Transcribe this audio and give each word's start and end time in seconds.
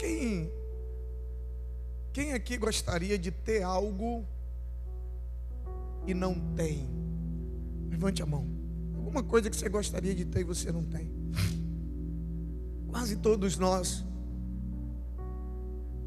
Quem, 0.00 0.50
quem 2.10 2.32
aqui 2.32 2.56
gostaria 2.56 3.18
de 3.18 3.30
ter 3.30 3.62
algo 3.62 4.26
e 6.06 6.14
não 6.14 6.40
tem? 6.54 6.88
Levante 7.90 8.22
a 8.22 8.26
mão. 8.26 8.48
Alguma 8.96 9.22
coisa 9.22 9.50
que 9.50 9.56
você 9.56 9.68
gostaria 9.68 10.14
de 10.14 10.24
ter 10.24 10.40
e 10.40 10.44
você 10.44 10.72
não 10.72 10.82
tem. 10.84 11.12
Quase 12.88 13.16
todos 13.16 13.58
nós 13.58 14.02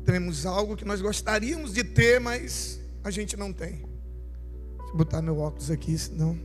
temos 0.04 0.48
algo 0.48 0.76
que 0.76 0.86
nós 0.86 1.00
gostaríamos 1.00 1.72
de 1.72 1.84
ter, 1.84 2.20
mas 2.20 2.80
a 3.04 3.12
gente 3.12 3.38
não 3.38 3.54
tem. 3.54 3.74
Deixa 3.74 4.92
eu 4.92 4.98
botar 4.98 5.22
meu 5.22 5.38
óculos 5.38 5.70
aqui, 5.70 5.96
senão. 5.96 6.36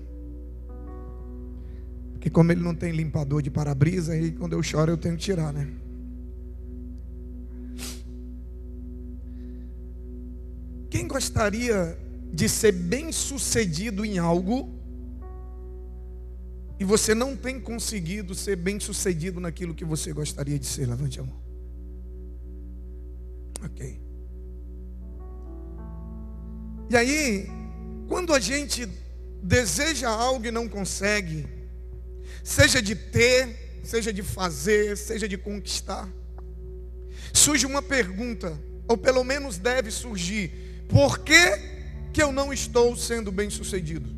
Porque 2.13 2.29
como 2.29 2.53
ele 2.53 2.61
não 2.61 2.75
tem 2.75 2.93
limpador 2.93 3.41
de 3.41 3.51
para-brisa, 3.51 4.13
aí 4.13 4.33
quando 4.33 4.53
eu 4.53 4.63
choro 4.63 4.93
eu 4.93 4.99
tenho 4.99 5.17
que 5.17 5.23
tirar, 5.23 5.51
né? 5.51 5.88
Gostaria 11.19 11.99
de 12.33 12.49
ser 12.49 12.71
bem 12.71 13.11
sucedido 13.11 14.05
em 14.05 14.19
algo 14.19 14.73
e 16.79 16.85
você 16.85 17.13
não 17.13 17.35
tem 17.35 17.59
conseguido 17.61 18.37
ser 18.37 18.55
bem 18.55 18.79
sucedido 18.79 19.41
naquilo 19.41 19.75
que 19.75 19.85
você 19.85 20.13
gostaria 20.13 20.57
de 20.57 20.67
ser? 20.67 20.87
Levante 20.87 21.19
a 21.19 21.25
mão. 21.25 21.43
Ok. 23.65 24.01
E 26.89 26.97
aí, 26.97 27.49
quando 28.07 28.33
a 28.33 28.39
gente 28.39 28.87
deseja 29.43 30.09
algo 30.09 30.47
e 30.47 30.53
não 30.53 30.69
consegue, 30.69 31.49
seja 32.45 32.81
de 32.81 32.95
ter, 32.95 33.81
seja 33.83 34.13
de 34.13 34.23
fazer, 34.23 34.97
seja 34.97 35.27
de 35.29 35.37
conquistar, 35.37 36.09
surge 37.33 37.67
uma 37.67 37.83
pergunta, 37.83 38.57
ou 38.87 38.97
pelo 38.97 39.25
menos 39.25 39.59
deve 39.59 39.91
surgir: 39.91 40.68
por 40.89 41.19
que, 41.21 41.59
que 42.13 42.23
eu 42.23 42.33
não 42.33 42.53
estou 42.53 42.97
sendo 42.97 43.31
bem 43.31 43.51
sucedido? 43.51 44.09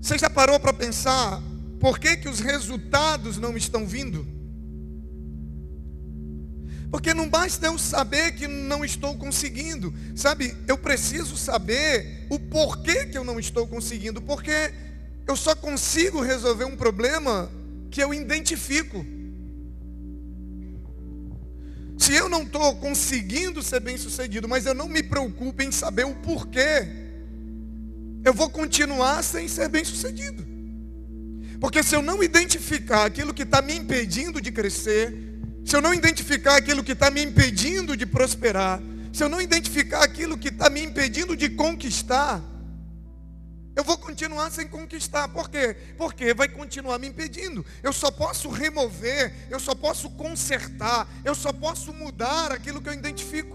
Você 0.00 0.16
já 0.16 0.30
parou 0.30 0.60
para 0.60 0.72
pensar 0.72 1.42
por 1.80 1.98
que, 1.98 2.16
que 2.16 2.28
os 2.28 2.40
resultados 2.40 3.38
não 3.38 3.56
estão 3.56 3.86
vindo? 3.86 4.26
Porque 6.90 7.12
não 7.12 7.28
basta 7.28 7.66
eu 7.66 7.76
saber 7.76 8.32
que 8.32 8.46
não 8.46 8.84
estou 8.84 9.16
conseguindo, 9.16 9.92
sabe? 10.14 10.56
Eu 10.66 10.78
preciso 10.78 11.36
saber 11.36 12.26
o 12.30 12.38
porquê 12.38 13.06
que 13.06 13.18
eu 13.18 13.24
não 13.24 13.38
estou 13.38 13.66
conseguindo, 13.66 14.22
porque 14.22 14.72
eu 15.26 15.36
só 15.36 15.54
consigo 15.54 16.22
resolver 16.22 16.64
um 16.64 16.76
problema 16.76 17.50
que 17.90 18.02
eu 18.02 18.14
identifico. 18.14 19.04
Se 22.06 22.14
eu 22.14 22.28
não 22.28 22.42
estou 22.42 22.76
conseguindo 22.76 23.60
ser 23.60 23.80
bem 23.80 23.96
sucedido, 23.96 24.48
mas 24.48 24.64
eu 24.64 24.72
não 24.72 24.86
me 24.86 25.02
preocupo 25.02 25.60
em 25.60 25.72
saber 25.72 26.06
o 26.06 26.14
porquê, 26.14 26.86
eu 28.24 28.32
vou 28.32 28.48
continuar 28.48 29.24
sem 29.24 29.48
ser 29.48 29.68
bem 29.68 29.84
sucedido. 29.84 30.46
Porque 31.60 31.82
se 31.82 31.96
eu 31.96 32.02
não 32.02 32.22
identificar 32.22 33.06
aquilo 33.06 33.34
que 33.34 33.42
está 33.42 33.60
me 33.60 33.74
impedindo 33.74 34.40
de 34.40 34.52
crescer, 34.52 35.12
se 35.64 35.74
eu 35.74 35.80
não 35.80 35.92
identificar 35.92 36.54
aquilo 36.54 36.84
que 36.84 36.92
está 36.92 37.10
me 37.10 37.24
impedindo 37.24 37.96
de 37.96 38.06
prosperar, 38.06 38.80
se 39.12 39.24
eu 39.24 39.28
não 39.28 39.42
identificar 39.42 40.04
aquilo 40.04 40.38
que 40.38 40.50
está 40.50 40.70
me 40.70 40.84
impedindo 40.84 41.36
de 41.36 41.48
conquistar, 41.48 42.40
eu 43.76 43.84
vou 43.84 43.98
continuar 43.98 44.50
sem 44.50 44.66
conquistar. 44.66 45.28
Por 45.28 45.50
quê? 45.50 45.76
Porque 45.98 46.32
vai 46.32 46.48
continuar 46.48 46.98
me 46.98 47.08
impedindo. 47.08 47.64
Eu 47.82 47.92
só 47.92 48.10
posso 48.10 48.48
remover, 48.48 49.34
eu 49.50 49.60
só 49.60 49.74
posso 49.74 50.08
consertar, 50.10 51.06
eu 51.22 51.34
só 51.34 51.52
posso 51.52 51.92
mudar 51.92 52.50
aquilo 52.50 52.80
que 52.80 52.88
eu 52.88 52.94
identifico. 52.94 53.54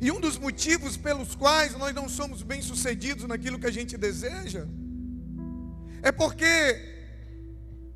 E 0.00 0.10
um 0.10 0.18
dos 0.18 0.36
motivos 0.36 0.96
pelos 0.96 1.36
quais 1.36 1.76
nós 1.78 1.94
não 1.94 2.08
somos 2.08 2.42
bem-sucedidos 2.42 3.26
naquilo 3.26 3.60
que 3.60 3.66
a 3.68 3.70
gente 3.70 3.96
deseja 3.96 4.66
é 6.02 6.10
porque 6.10 6.52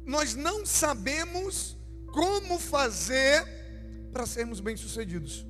nós 0.06 0.36
não 0.36 0.64
sabemos 0.64 1.76
como 2.06 2.56
fazer 2.58 3.44
para 4.12 4.24
sermos 4.26 4.60
bem-sucedidos. 4.60 5.44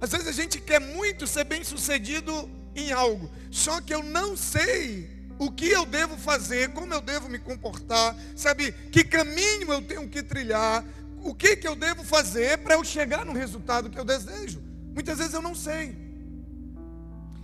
Às 0.00 0.10
vezes 0.12 0.28
a 0.28 0.32
gente 0.32 0.60
quer 0.60 0.80
muito 0.80 1.26
ser 1.26 1.44
bem 1.44 1.64
sucedido 1.64 2.48
em 2.74 2.92
algo, 2.92 3.30
só 3.50 3.80
que 3.80 3.92
eu 3.92 4.02
não 4.02 4.36
sei 4.36 5.18
o 5.38 5.50
que 5.50 5.68
eu 5.68 5.86
devo 5.86 6.16
fazer, 6.16 6.72
como 6.72 6.92
eu 6.92 7.00
devo 7.00 7.28
me 7.28 7.38
comportar, 7.38 8.16
sabe, 8.34 8.72
que 8.72 9.04
caminho 9.04 9.72
eu 9.72 9.82
tenho 9.82 10.08
que 10.08 10.22
trilhar, 10.22 10.84
o 11.22 11.34
que, 11.34 11.56
que 11.56 11.66
eu 11.66 11.76
devo 11.76 12.04
fazer 12.04 12.58
para 12.58 12.74
eu 12.74 12.84
chegar 12.84 13.24
no 13.24 13.32
resultado 13.32 13.90
que 13.90 13.98
eu 13.98 14.04
desejo. 14.04 14.62
Muitas 14.94 15.18
vezes 15.18 15.34
eu 15.34 15.42
não 15.42 15.54
sei, 15.54 15.96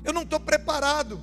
eu 0.05 0.13
não 0.13 0.23
estou 0.23 0.41
preparado. 0.41 1.21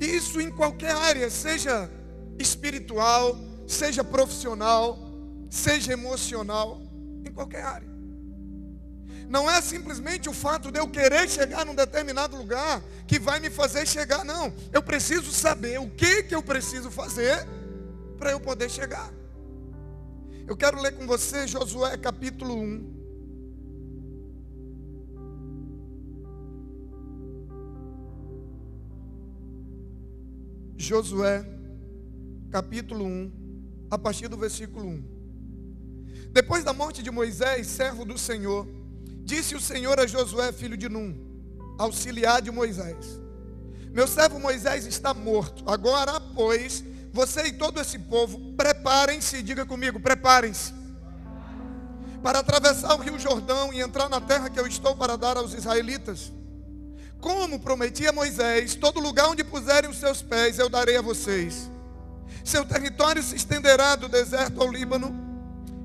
Isso 0.00 0.40
em 0.40 0.50
qualquer 0.50 0.92
área, 0.92 1.30
seja 1.30 1.90
espiritual, 2.38 3.38
seja 3.66 4.02
profissional, 4.02 4.98
seja 5.50 5.92
emocional, 5.92 6.80
em 7.24 7.32
qualquer 7.32 7.62
área. 7.62 7.93
Não 9.28 9.50
é 9.50 9.60
simplesmente 9.60 10.28
o 10.28 10.32
fato 10.32 10.70
de 10.70 10.78
eu 10.78 10.88
querer 10.88 11.28
chegar 11.28 11.64
num 11.64 11.74
determinado 11.74 12.36
lugar 12.36 12.82
que 13.06 13.18
vai 13.18 13.40
me 13.40 13.50
fazer 13.50 13.86
chegar, 13.86 14.24
não. 14.24 14.52
Eu 14.72 14.82
preciso 14.82 15.32
saber 15.32 15.78
o 15.80 15.90
que, 15.90 16.22
que 16.24 16.34
eu 16.34 16.42
preciso 16.42 16.90
fazer 16.90 17.46
para 18.18 18.30
eu 18.30 18.40
poder 18.40 18.70
chegar. 18.70 19.12
Eu 20.46 20.56
quero 20.56 20.80
ler 20.80 20.92
com 20.92 21.06
você 21.06 21.46
Josué 21.46 21.96
capítulo 21.96 22.54
1. 22.54 22.94
Josué 30.76 31.46
capítulo 32.50 33.06
1, 33.06 33.32
a 33.90 33.98
partir 33.98 34.28
do 34.28 34.36
versículo 34.36 34.86
1. 34.86 35.14
Depois 36.30 36.62
da 36.62 36.72
morte 36.72 37.02
de 37.02 37.10
Moisés, 37.10 37.66
servo 37.66 38.04
do 38.04 38.18
Senhor, 38.18 38.66
Disse 39.24 39.54
o 39.54 39.60
Senhor 39.60 39.98
a 39.98 40.06
Josué, 40.06 40.52
filho 40.52 40.76
de 40.76 40.86
Num, 40.86 41.16
auxiliar 41.78 42.42
de 42.42 42.50
Moisés: 42.50 43.18
Meu 43.90 44.06
servo 44.06 44.38
Moisés 44.38 44.84
está 44.84 45.14
morto. 45.14 45.64
Agora, 45.66 46.20
pois, 46.20 46.84
você 47.10 47.46
e 47.46 47.52
todo 47.52 47.80
esse 47.80 47.98
povo, 47.98 48.52
preparem-se, 48.54 49.42
diga 49.42 49.64
comigo, 49.64 49.98
preparem-se, 49.98 50.74
para 52.22 52.40
atravessar 52.40 52.94
o 52.94 52.98
rio 52.98 53.18
Jordão 53.18 53.72
e 53.72 53.80
entrar 53.80 54.10
na 54.10 54.20
terra 54.20 54.50
que 54.50 54.60
eu 54.60 54.66
estou 54.66 54.94
para 54.94 55.16
dar 55.16 55.38
aos 55.38 55.54
israelitas. 55.54 56.30
Como 57.18 57.58
prometi 57.58 58.06
a 58.06 58.12
Moisés, 58.12 58.74
todo 58.74 59.00
lugar 59.00 59.30
onde 59.30 59.42
puserem 59.42 59.88
os 59.88 59.96
seus 59.96 60.20
pés 60.20 60.58
eu 60.58 60.68
darei 60.68 60.98
a 60.98 61.02
vocês. 61.02 61.70
Seu 62.44 62.62
território 62.66 63.22
se 63.22 63.36
estenderá 63.36 63.96
do 63.96 64.06
deserto 64.06 64.60
ao 64.60 64.70
Líbano 64.70 65.23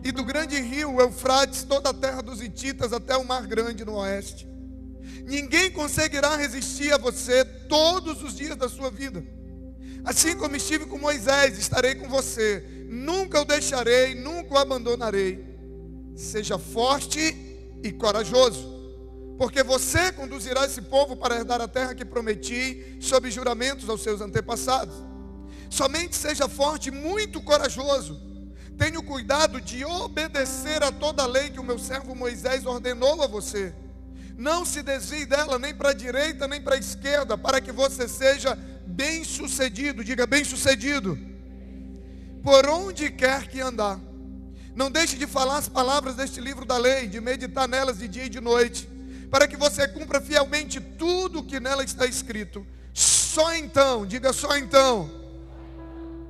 e 0.09 0.11
do 0.11 0.23
grande 0.23 0.59
rio 0.59 0.99
Eufrates, 0.99 1.63
toda 1.63 1.91
a 1.91 1.93
terra 1.93 2.21
dos 2.21 2.41
Hititas 2.41 2.91
até 2.91 3.15
o 3.15 3.23
mar 3.23 3.45
grande 3.45 3.85
no 3.85 3.93
oeste. 3.93 4.47
Ninguém 5.23 5.71
conseguirá 5.71 6.35
resistir 6.35 6.91
a 6.91 6.97
você 6.97 7.45
todos 7.45 8.23
os 8.23 8.35
dias 8.35 8.55
da 8.55 8.67
sua 8.67 8.89
vida. 8.89 9.23
Assim 10.03 10.35
como 10.35 10.55
estive 10.55 10.87
com 10.87 10.97
Moisés, 10.97 11.59
estarei 11.59 11.93
com 11.93 12.09
você. 12.09 12.85
Nunca 12.89 13.39
o 13.39 13.45
deixarei, 13.45 14.15
nunca 14.15 14.55
o 14.55 14.57
abandonarei. 14.57 15.45
Seja 16.15 16.57
forte 16.57 17.19
e 17.83 17.91
corajoso, 17.91 18.67
porque 19.37 19.61
você 19.61 20.11
conduzirá 20.11 20.65
esse 20.65 20.81
povo 20.81 21.15
para 21.15 21.35
herdar 21.35 21.61
a 21.61 21.67
terra 21.67 21.93
que 21.93 22.03
prometi, 22.03 22.97
sob 22.99 23.29
juramentos 23.29 23.87
aos 23.87 24.01
seus 24.01 24.21
antepassados. 24.21 24.95
Somente 25.69 26.15
seja 26.15 26.49
forte 26.49 26.89
muito 26.89 27.39
corajoso 27.41 28.28
Tenho 28.79 29.03
cuidado 29.03 29.59
de 29.59 29.83
obedecer 29.83 30.81
a 30.81 30.89
toda 30.89 31.23
a 31.23 31.27
lei 31.27 31.49
que 31.49 31.59
o 31.59 31.63
meu 31.63 31.77
servo 31.77 32.15
Moisés 32.15 32.65
ordenou 32.65 33.21
a 33.21 33.27
você. 33.27 33.73
Não 34.37 34.63
se 34.63 34.81
desvie 34.81 35.25
dela 35.25 35.59
nem 35.59 35.75
para 35.75 35.89
a 35.89 35.93
direita 35.93 36.47
nem 36.47 36.61
para 36.61 36.75
a 36.75 36.79
esquerda, 36.79 37.37
para 37.37 37.59
que 37.59 37.73
você 37.73 38.07
seja 38.07 38.57
bem 38.87 39.25
sucedido. 39.25 40.01
Diga 40.01 40.25
bem 40.25 40.45
sucedido. 40.45 41.19
Por 42.41 42.69
onde 42.69 43.11
quer 43.11 43.49
que 43.49 43.59
andar. 43.59 43.99
Não 44.73 44.89
deixe 44.89 45.17
de 45.17 45.27
falar 45.27 45.57
as 45.57 45.67
palavras 45.67 46.15
deste 46.15 46.39
livro 46.39 46.63
da 46.63 46.77
lei, 46.77 47.05
de 47.05 47.19
meditar 47.19 47.67
nelas 47.67 47.97
de 47.97 48.07
dia 48.07 48.27
e 48.27 48.29
de 48.29 48.39
noite, 48.39 48.87
para 49.29 49.45
que 49.45 49.57
você 49.57 49.89
cumpra 49.89 50.21
fielmente 50.21 50.79
tudo 50.79 51.39
o 51.39 51.43
que 51.43 51.59
nela 51.59 51.83
está 51.83 52.05
escrito. 52.05 52.65
Só 52.93 53.53
então, 53.55 54.05
diga 54.05 54.31
só 54.31 54.57
então 54.57 55.18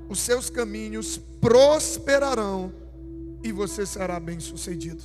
os 0.10 0.20
seus 0.20 0.50
caminhos 0.50 1.18
prosperarão 1.40 2.74
e 3.44 3.52
você 3.52 3.86
será 3.86 4.20
bem-sucedido. 4.20 5.04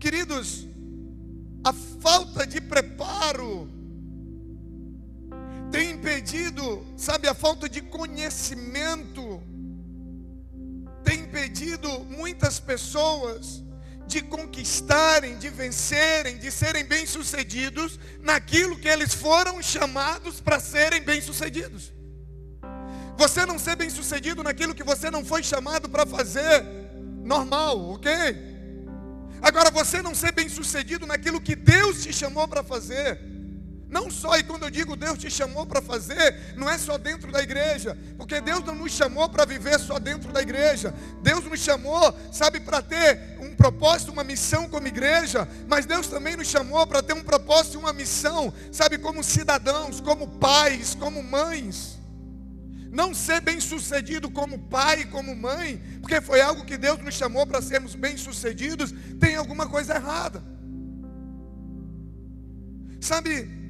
Queridos, 0.00 0.66
a 1.62 1.72
falta 1.72 2.44
de 2.44 2.60
preparo 2.60 3.70
tem 5.70 5.92
impedido, 5.92 6.84
sabe, 6.96 7.28
a 7.28 7.34
falta 7.34 7.68
de 7.68 7.80
conhecimento 7.80 9.40
tem 11.04 11.20
impedido 11.20 11.88
muitas 12.04 12.58
pessoas 12.58 13.62
de 14.12 14.20
conquistarem, 14.20 15.38
de 15.38 15.48
vencerem, 15.48 16.36
de 16.36 16.50
serem 16.50 16.84
bem-sucedidos 16.84 17.98
naquilo 18.20 18.78
que 18.78 18.86
eles 18.86 19.14
foram 19.14 19.62
chamados 19.62 20.40
para 20.40 20.60
serem 20.60 21.02
bem-sucedidos. 21.02 21.92
Você 23.16 23.46
não 23.46 23.58
ser 23.58 23.74
bem-sucedido 23.76 24.42
naquilo 24.42 24.74
que 24.74 24.84
você 24.84 25.10
não 25.10 25.24
foi 25.24 25.42
chamado 25.42 25.88
para 25.88 26.04
fazer, 26.04 26.62
normal, 27.24 27.92
ok? 27.92 28.12
Agora, 29.40 29.70
você 29.70 30.02
não 30.02 30.14
ser 30.14 30.32
bem-sucedido 30.32 31.06
naquilo 31.06 31.40
que 31.40 31.56
Deus 31.56 32.02
te 32.02 32.12
chamou 32.12 32.46
para 32.46 32.62
fazer, 32.62 33.18
não 33.92 34.10
só, 34.10 34.38
e 34.38 34.42
quando 34.42 34.62
eu 34.62 34.70
digo 34.70 34.96
Deus 34.96 35.18
te 35.18 35.30
chamou 35.30 35.66
para 35.66 35.82
fazer, 35.82 36.54
não 36.56 36.68
é 36.68 36.78
só 36.78 36.96
dentro 36.96 37.30
da 37.30 37.42
igreja, 37.42 37.96
porque 38.16 38.40
Deus 38.40 38.64
não 38.64 38.74
nos 38.74 38.90
chamou 38.90 39.28
para 39.28 39.44
viver 39.44 39.78
só 39.78 39.98
dentro 39.98 40.32
da 40.32 40.40
igreja. 40.40 40.94
Deus 41.22 41.44
nos 41.44 41.60
chamou, 41.60 42.18
sabe, 42.32 42.58
para 42.58 42.80
ter 42.80 43.36
um 43.38 43.54
propósito, 43.54 44.10
uma 44.10 44.24
missão 44.24 44.66
como 44.66 44.88
igreja, 44.88 45.46
mas 45.68 45.84
Deus 45.84 46.06
também 46.06 46.36
nos 46.36 46.48
chamou 46.48 46.86
para 46.86 47.02
ter 47.02 47.12
um 47.12 47.22
propósito 47.22 47.74
e 47.74 47.76
uma 47.76 47.92
missão, 47.92 48.50
sabe, 48.72 48.96
como 48.96 49.22
cidadãos, 49.22 50.00
como 50.00 50.26
pais, 50.38 50.94
como 50.94 51.22
mães. 51.22 51.98
Não 52.90 53.12
ser 53.12 53.42
bem-sucedido 53.42 54.30
como 54.30 54.58
pai, 54.58 55.04
como 55.04 55.36
mãe, 55.36 55.82
porque 56.00 56.18
foi 56.22 56.40
algo 56.40 56.64
que 56.64 56.78
Deus 56.78 56.98
nos 56.98 57.14
chamou 57.14 57.46
para 57.46 57.60
sermos 57.60 57.94
bem-sucedidos, 57.94 58.94
tem 59.20 59.36
alguma 59.36 59.68
coisa 59.68 59.96
errada. 59.96 60.42
Sabe, 62.98 63.61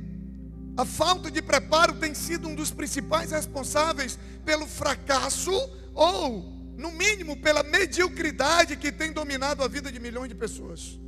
a 0.76 0.84
falta 0.84 1.30
de 1.30 1.42
preparo 1.42 1.94
tem 1.94 2.14
sido 2.14 2.48
um 2.48 2.54
dos 2.54 2.70
principais 2.70 3.30
responsáveis 3.30 4.18
pelo 4.44 4.66
fracasso 4.66 5.52
ou, 5.94 6.42
no 6.78 6.90
mínimo, 6.92 7.36
pela 7.36 7.62
mediocridade 7.62 8.76
que 8.76 8.90
tem 8.90 9.12
dominado 9.12 9.62
a 9.62 9.68
vida 9.68 9.92
de 9.92 10.00
milhões 10.00 10.30
de 10.30 10.34
pessoas. 10.34 10.98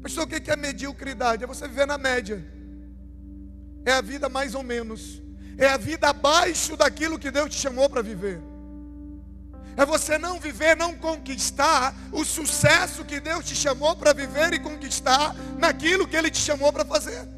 Pastor, 0.00 0.24
o 0.24 0.26
que 0.28 0.50
é 0.50 0.56
mediocridade? 0.56 1.42
É 1.42 1.46
você 1.46 1.66
viver 1.66 1.86
na 1.86 1.98
média. 1.98 2.46
É 3.84 3.92
a 3.92 4.00
vida 4.00 4.28
mais 4.28 4.54
ou 4.54 4.62
menos. 4.62 5.20
É 5.56 5.66
a 5.66 5.76
vida 5.76 6.08
abaixo 6.08 6.76
daquilo 6.76 7.18
que 7.18 7.32
Deus 7.32 7.50
te 7.50 7.56
chamou 7.56 7.90
para 7.90 8.02
viver. 8.02 8.40
É 9.76 9.84
você 9.84 10.16
não 10.16 10.38
viver, 10.38 10.76
não 10.76 10.94
conquistar 10.94 11.96
o 12.12 12.24
sucesso 12.24 13.04
que 13.04 13.18
Deus 13.18 13.44
te 13.44 13.56
chamou 13.56 13.96
para 13.96 14.12
viver 14.12 14.52
e 14.52 14.60
conquistar 14.60 15.34
naquilo 15.58 16.06
que 16.06 16.16
Ele 16.16 16.30
te 16.30 16.38
chamou 16.38 16.72
para 16.72 16.84
fazer. 16.84 17.37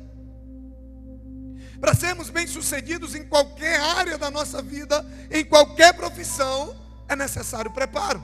Para 1.80 1.94
sermos 1.94 2.28
bem-sucedidos 2.28 3.14
em 3.14 3.24
qualquer 3.24 3.80
área 3.80 4.18
da 4.18 4.30
nossa 4.30 4.60
vida, 4.60 5.04
em 5.30 5.42
qualquer 5.44 5.94
profissão, 5.94 6.76
é 7.08 7.16
necessário 7.16 7.70
preparo. 7.70 8.22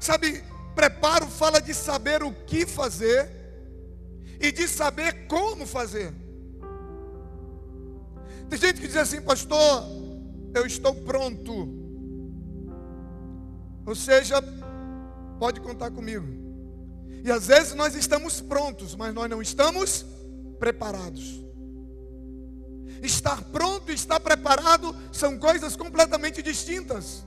Sabe, 0.00 0.42
preparo 0.74 1.26
fala 1.26 1.60
de 1.60 1.74
saber 1.74 2.22
o 2.22 2.32
que 2.32 2.64
fazer 2.64 3.30
e 4.40 4.50
de 4.50 4.66
saber 4.66 5.26
como 5.26 5.66
fazer. 5.66 6.12
Tem 8.48 8.58
gente 8.58 8.80
que 8.80 8.86
diz 8.86 8.96
assim, 8.96 9.20
pastor, 9.20 9.84
eu 10.54 10.64
estou 10.64 10.94
pronto. 10.94 11.68
Ou 13.84 13.94
seja, 13.94 14.36
pode 15.38 15.60
contar 15.60 15.90
comigo. 15.90 16.26
E 17.22 17.30
às 17.30 17.48
vezes 17.48 17.74
nós 17.74 17.94
estamos 17.94 18.40
prontos, 18.40 18.94
mas 18.94 19.12
nós 19.12 19.28
não 19.28 19.42
estamos 19.42 20.06
preparados. 20.58 21.44
Estar 23.02 23.42
pronto 23.44 23.90
e 23.90 23.94
estar 23.94 24.18
preparado 24.20 24.94
são 25.12 25.38
coisas 25.38 25.76
completamente 25.76 26.42
distintas. 26.42 27.24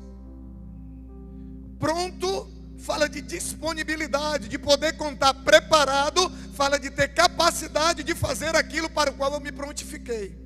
Pronto 1.78 2.60
fala 2.80 3.10
de 3.10 3.22
disponibilidade, 3.22 4.48
de 4.48 4.58
poder 4.58 4.94
contar 4.94 5.34
preparado, 5.34 6.32
fala 6.54 6.80
de 6.80 6.90
ter 6.90 7.10
capacidade 7.10 8.04
de 8.04 8.16
fazer 8.16 8.56
aquilo 8.56 8.90
para 8.90 9.12
o 9.12 9.14
qual 9.14 9.34
eu 9.34 9.40
me 9.40 9.52
prontifiquei. 9.52 10.38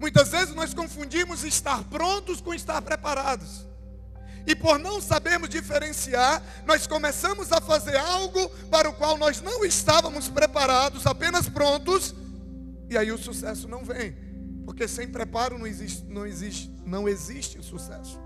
Muitas 0.00 0.30
vezes 0.30 0.54
nós 0.54 0.72
confundimos 0.72 1.44
estar 1.44 1.84
prontos 1.84 2.40
com 2.40 2.54
estar 2.54 2.80
preparados. 2.80 3.66
E 4.46 4.54
por 4.54 4.78
não 4.78 5.00
sabermos 5.00 5.48
diferenciar, 5.48 6.42
nós 6.66 6.86
começamos 6.86 7.52
a 7.52 7.60
fazer 7.60 7.96
algo 7.96 8.48
para 8.70 8.88
o 8.88 8.92
qual 8.92 9.16
nós 9.16 9.40
não 9.40 9.64
estávamos 9.64 10.28
preparados, 10.28 11.06
apenas 11.06 11.48
prontos, 11.48 12.14
e 12.88 12.96
aí 12.96 13.12
o 13.12 13.18
sucesso 13.18 13.68
não 13.68 13.84
vem. 13.84 14.14
Porque 14.64 14.86
sem 14.88 15.08
preparo 15.08 15.58
não 15.58 15.66
existe, 15.66 16.04
não 16.04 16.26
existe, 16.26 16.70
não 16.84 17.08
existe 17.08 17.58
o 17.58 17.62
sucesso. 17.62 18.20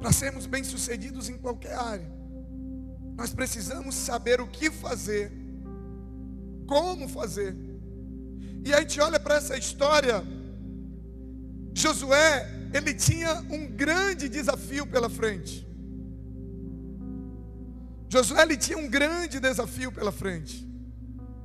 Para 0.00 0.12
sermos 0.12 0.46
bem-sucedidos 0.46 1.28
em 1.28 1.38
qualquer 1.38 1.74
área, 1.74 2.10
nós 3.16 3.32
precisamos 3.32 3.94
saber 3.94 4.40
o 4.40 4.48
que 4.48 4.70
fazer, 4.70 5.32
como 6.66 7.08
fazer. 7.08 7.56
E 8.64 8.72
a 8.72 8.80
gente 8.80 9.00
olha 9.00 9.20
para 9.20 9.36
essa 9.36 9.56
história 9.56 10.24
Josué, 11.74 12.48
ele 12.72 12.94
tinha 12.94 13.34
um 13.50 13.66
grande 13.66 14.28
desafio 14.28 14.86
pela 14.86 15.08
frente. 15.08 15.66
Josué 18.08 18.42
ele 18.42 18.56
tinha 18.56 18.78
um 18.78 18.88
grande 18.88 19.40
desafio 19.40 19.90
pela 19.90 20.12
frente. 20.12 20.68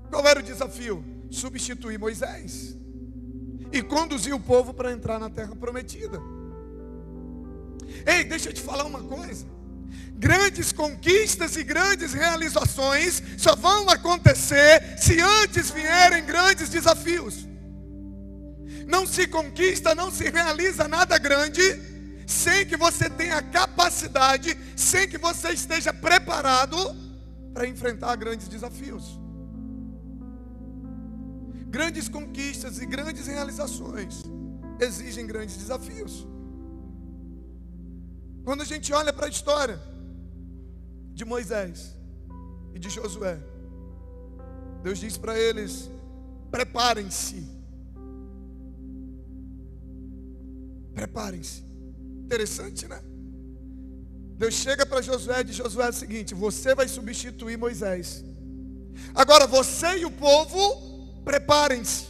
Qual 0.10 0.26
era 0.28 0.40
o 0.40 0.44
desafio? 0.44 1.04
Substituir 1.30 1.98
Moisés 1.98 2.76
e 3.72 3.82
conduzir 3.82 4.34
o 4.34 4.40
povo 4.40 4.74
para 4.74 4.92
entrar 4.92 5.20
na 5.20 5.30
terra 5.30 5.56
prometida. 5.56 6.22
Ei, 8.06 8.24
deixa 8.24 8.50
eu 8.50 8.54
te 8.54 8.62
falar 8.62 8.86
uma 8.86 9.02
coisa. 9.04 9.46
Grandes 10.14 10.72
conquistas 10.72 11.56
e 11.56 11.64
grandes 11.64 12.14
realizações 12.14 13.22
só 13.38 13.56
vão 13.56 13.90
acontecer 13.90 14.98
se 14.98 15.20
antes 15.22 15.70
vierem 15.70 16.26
grandes 16.26 16.70
desafios. 16.70 17.48
Não 18.88 19.06
se 19.06 19.28
conquista, 19.28 19.94
não 19.94 20.10
se 20.10 20.30
realiza 20.30 20.88
nada 20.88 21.18
grande 21.18 21.62
sem 22.26 22.66
que 22.66 22.78
você 22.78 23.10
tenha 23.10 23.42
capacidade, 23.42 24.58
sem 24.76 25.08
que 25.10 25.18
você 25.18 25.50
esteja 25.50 25.94
preparado 25.94 26.78
para 27.54 27.68
enfrentar 27.68 28.16
grandes 28.16 28.48
desafios. 28.48 29.20
Grandes 31.70 32.08
conquistas 32.08 32.80
e 32.80 32.86
grandes 32.86 33.28
realizações 33.28 34.24
exigem 34.80 35.28
grandes 35.28 35.58
desafios. 35.58 36.26
Quando 38.46 38.62
a 38.62 38.66
gente 38.66 38.94
olha 38.94 39.12
para 39.12 39.26
a 39.26 39.30
história 39.30 39.82
de 41.14 41.26
Moisés 41.26 41.94
e 42.74 42.80
de 42.80 42.90
Josué, 42.90 43.38
Deus 44.82 45.00
diz 45.00 45.18
para 45.18 45.38
eles: 45.38 45.90
preparem-se 46.50 47.57
Preparem-se. 50.98 51.64
Interessante, 52.26 52.88
né? 52.88 53.00
Deus 54.36 54.56
chega 54.56 54.84
para 54.84 55.00
Josué 55.00 55.42
e 55.42 55.44
diz: 55.44 55.56
Josué 55.56 55.86
é 55.86 55.90
o 55.90 55.94
seguinte: 55.94 56.34
você 56.34 56.74
vai 56.74 56.88
substituir 56.88 57.56
Moisés. 57.56 58.26
Agora 59.14 59.46
você 59.46 60.00
e 60.00 60.06
o 60.06 60.10
povo, 60.10 61.22
preparem-se. 61.24 62.08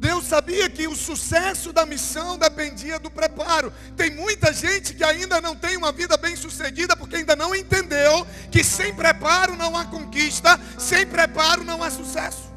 Deus 0.00 0.24
sabia 0.24 0.68
que 0.68 0.88
o 0.88 0.96
sucesso 0.96 1.72
da 1.72 1.86
missão 1.86 2.36
dependia 2.36 2.98
do 2.98 3.10
preparo. 3.10 3.72
Tem 3.96 4.10
muita 4.10 4.52
gente 4.52 4.92
que 4.92 5.04
ainda 5.04 5.40
não 5.40 5.54
tem 5.54 5.76
uma 5.76 5.92
vida 5.92 6.16
bem 6.16 6.34
sucedida 6.34 6.96
porque 6.96 7.16
ainda 7.16 7.36
não 7.36 7.54
entendeu 7.54 8.26
que 8.50 8.64
sem 8.64 8.92
preparo 8.92 9.54
não 9.54 9.76
há 9.76 9.84
conquista, 9.84 10.58
sem 10.76 11.06
preparo 11.06 11.62
não 11.62 11.84
há 11.84 11.90
sucesso. 11.90 12.49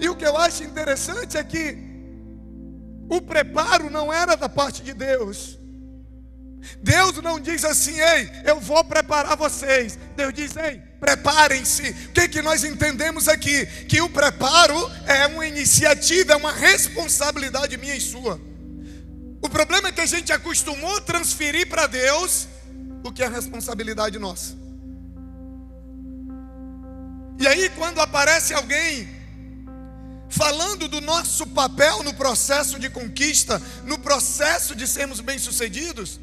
E 0.00 0.08
o 0.08 0.16
que 0.16 0.24
eu 0.24 0.36
acho 0.36 0.62
interessante 0.62 1.36
é 1.36 1.44
que 1.44 1.76
o 3.10 3.20
preparo 3.20 3.90
não 3.90 4.12
era 4.12 4.36
da 4.36 4.48
parte 4.48 4.82
de 4.82 4.92
Deus. 4.92 5.58
Deus 6.82 7.16
não 7.22 7.40
diz 7.40 7.64
assim, 7.64 7.98
ei, 7.98 8.30
eu 8.44 8.60
vou 8.60 8.84
preparar 8.84 9.36
vocês. 9.36 9.98
Deus 10.16 10.34
diz, 10.34 10.56
ei, 10.56 10.80
preparem-se. 11.00 11.90
O 11.90 12.12
que, 12.12 12.28
que 12.28 12.42
nós 12.42 12.64
entendemos 12.64 13.28
aqui? 13.28 13.66
Que 13.86 14.00
o 14.00 14.10
preparo 14.10 14.76
é 15.06 15.26
uma 15.26 15.46
iniciativa, 15.46 16.32
é 16.32 16.36
uma 16.36 16.52
responsabilidade 16.52 17.76
minha 17.76 17.94
e 17.94 18.00
sua. 18.00 18.40
O 19.40 19.48
problema 19.48 19.88
é 19.88 19.92
que 19.92 20.00
a 20.00 20.06
gente 20.06 20.32
acostumou 20.32 21.00
transferir 21.00 21.68
para 21.68 21.86
Deus 21.86 22.48
o 23.04 23.12
que 23.12 23.22
é 23.22 23.28
responsabilidade 23.28 24.18
nossa. 24.18 24.56
E 27.40 27.46
aí, 27.46 27.70
quando 27.70 28.00
aparece 28.00 28.52
alguém 28.52 29.08
falando 30.28 30.88
do 30.88 31.00
nosso 31.00 31.46
papel 31.46 32.02
no 32.02 32.14
processo 32.14 32.78
de 32.78 32.90
conquista, 32.90 33.60
no 33.84 33.98
processo 33.98 34.74
de 34.74 34.86
sermos 34.86 35.20
bem-sucedidos, 35.20 36.20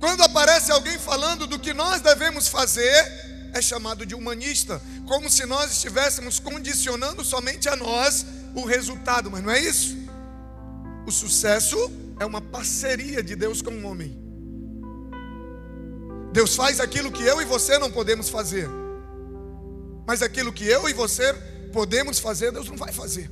Quando 0.00 0.22
aparece 0.22 0.70
alguém 0.70 0.96
falando 0.96 1.46
do 1.46 1.58
que 1.58 1.74
nós 1.74 2.00
devemos 2.00 2.46
fazer, 2.46 3.04
é 3.52 3.60
chamado 3.60 4.06
de 4.06 4.14
humanista, 4.14 4.80
como 5.06 5.28
se 5.28 5.44
nós 5.44 5.72
estivéssemos 5.72 6.38
condicionando 6.38 7.24
somente 7.24 7.68
a 7.68 7.74
nós 7.74 8.24
o 8.54 8.64
resultado, 8.64 9.30
mas 9.30 9.42
não 9.42 9.50
é 9.50 9.60
isso. 9.60 9.96
O 11.06 11.10
sucesso 11.10 11.76
é 12.20 12.24
uma 12.24 12.40
parceria 12.40 13.22
de 13.22 13.34
Deus 13.34 13.60
com 13.60 13.72
o 13.72 13.86
homem. 13.86 14.16
Deus 16.32 16.54
faz 16.54 16.78
aquilo 16.78 17.10
que 17.10 17.24
eu 17.24 17.42
e 17.42 17.44
você 17.44 17.78
não 17.78 17.90
podemos 17.90 18.28
fazer. 18.28 18.68
Mas 20.06 20.22
aquilo 20.22 20.52
que 20.52 20.64
eu 20.64 20.88
e 20.88 20.92
você 20.92 21.34
podemos 21.68 22.18
fazer, 22.18 22.52
Deus 22.52 22.68
não 22.68 22.76
vai 22.76 22.92
fazer. 22.92 23.30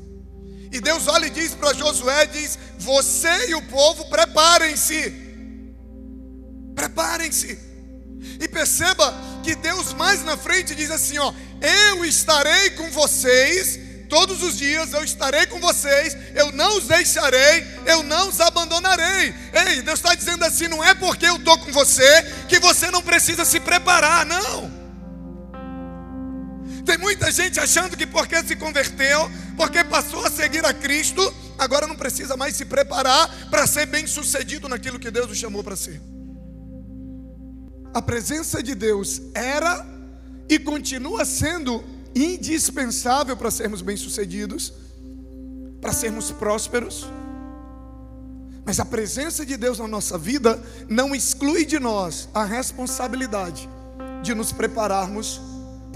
E 0.73 0.81
Deus 0.81 1.07
olha 1.07 1.27
e 1.27 1.31
diz 1.31 1.55
para 1.55 1.73
Josué: 1.73 2.27
diz, 2.27 2.59
você 2.79 3.51
e 3.51 3.55
o 3.55 3.63
povo 3.63 4.05
preparem-se. 4.07 5.13
Preparem-se. 6.75 7.59
E 8.41 8.49
perceba 8.49 9.15
que 9.43 9.55
Deus 9.55 9.93
mais 9.93 10.25
na 10.25 10.37
frente 10.37 10.75
diz 10.75 10.91
assim: 10.91 11.19
ó, 11.19 11.33
eu 11.61 12.05
estarei 12.05 12.71
com 12.71 12.91
vocês 12.91 13.87
todos 14.09 14.43
os 14.43 14.57
dias 14.57 14.93
eu 14.93 15.05
estarei 15.05 15.47
com 15.47 15.61
vocês, 15.61 16.17
eu 16.35 16.53
não 16.53 16.79
os 16.79 16.87
deixarei, 16.87 17.67
eu 17.87 18.03
não 18.03 18.29
os 18.29 18.41
abandonarei. 18.41 19.35
Ei, 19.53 19.83
Deus 19.83 19.99
está 19.99 20.15
dizendo 20.15 20.45
assim: 20.45 20.69
não 20.69 20.83
é 20.83 20.95
porque 20.95 21.27
eu 21.27 21.37
estou 21.37 21.59
com 21.59 21.73
você 21.73 22.23
que 22.49 22.59
você 22.59 22.91
não 22.91 23.03
precisa 23.03 23.45
se 23.45 23.61
preparar, 23.61 24.25
não. 24.25 24.76
Tem 26.87 26.97
muita 26.97 27.33
gente 27.33 27.59
achando 27.59 27.97
que 27.97 28.07
porque 28.07 28.41
se 28.45 28.55
converteu, 28.55 29.29
porque 29.57 29.83
passou 29.83 30.25
a 30.25 30.31
seguir 30.31 30.65
a 30.65 30.73
Cristo, 30.73 31.35
agora 31.59 31.85
não 31.85 31.97
precisa 31.97 32.37
mais 32.37 32.55
se 32.55 32.65
preparar 32.65 33.51
para 33.51 33.67
ser 33.67 33.87
bem 33.87 34.07
sucedido 34.07 34.69
naquilo 34.69 34.97
que 34.97 35.11
Deus 35.11 35.29
o 35.29 35.35
chamou 35.35 35.65
para 35.65 35.75
ser. 35.75 36.01
A 37.93 38.01
presença 38.01 38.63
de 38.63 38.77
Deus 38.77 39.21
era 39.35 39.85
e 40.49 40.61
continua 40.61 41.25
sendo 41.25 41.83
indispensável 42.15 43.37
para 43.37 43.51
sermos 43.51 43.83
bem-sucedidos, 43.83 44.73
para 45.81 45.93
sermos 45.93 46.31
prósperos. 46.31 47.05
Mas 48.65 48.79
a 48.79 48.85
presença 48.85 49.45
de 49.45 49.57
Deus 49.57 49.81
na 49.81 49.89
nossa 49.89 50.17
vida 50.17 50.63
não 50.89 51.17
exclui 51.17 51.65
de 51.65 51.81
nós 51.81 52.29
a 52.33 52.45
responsabilidade 52.45 53.69
de 54.23 54.35
nos 54.35 54.53
prepararmos 54.53 55.41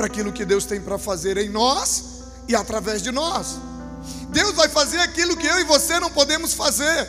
para 0.01 0.07
aquilo 0.07 0.33
que 0.33 0.47
Deus 0.47 0.65
tem 0.65 0.81
para 0.81 0.97
fazer 0.97 1.37
em 1.37 1.51
nós 1.51 2.23
e 2.49 2.57
através 2.57 3.03
de 3.03 3.11
nós. 3.11 3.59
Deus 4.31 4.53
vai 4.53 4.67
fazer 4.67 4.99
aquilo 4.99 5.37
que 5.37 5.47
eu 5.47 5.61
e 5.61 5.65
você 5.65 6.01
não 6.01 6.11
podemos 6.11 6.55
fazer. 6.55 7.07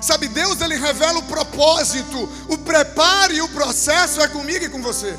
Sabe, 0.00 0.26
Deus 0.26 0.60
ele 0.60 0.74
revela 0.74 1.20
o 1.20 1.22
propósito, 1.22 2.28
o 2.48 2.58
preparo 2.58 3.32
e 3.32 3.40
o 3.40 3.48
processo 3.50 4.20
é 4.20 4.26
comigo 4.26 4.64
e 4.64 4.68
com 4.68 4.82
você. 4.82 5.16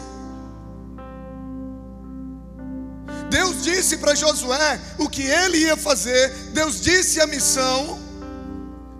Deus 3.29 3.63
disse 3.63 3.95
para 3.95 4.15
Josué 4.15 4.81
o 4.99 5.07
que 5.07 5.21
ele 5.21 5.59
ia 5.59 5.77
fazer, 5.77 6.29
Deus 6.51 6.81
disse 6.81 7.21
a 7.21 7.25
missão, 7.25 8.01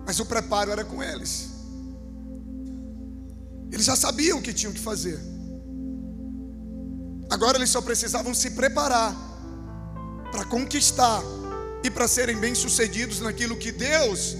mas 0.06 0.18
o 0.18 0.24
preparo 0.24 0.70
era 0.70 0.82
com 0.82 1.02
eles. 1.02 1.50
Eles 3.70 3.84
já 3.84 3.94
sabiam 3.94 4.38
o 4.38 4.42
que 4.42 4.54
tinham 4.54 4.72
que 4.72 4.80
fazer. 4.80 5.33
Agora 7.30 7.58
eles 7.58 7.70
só 7.70 7.80
precisavam 7.80 8.34
se 8.34 8.50
preparar 8.50 9.14
para 10.30 10.44
conquistar 10.44 11.22
e 11.82 11.90
para 11.90 12.08
serem 12.08 12.36
bem-sucedidos 12.36 13.20
naquilo 13.20 13.56
que 13.56 13.70
Deus 13.70 14.36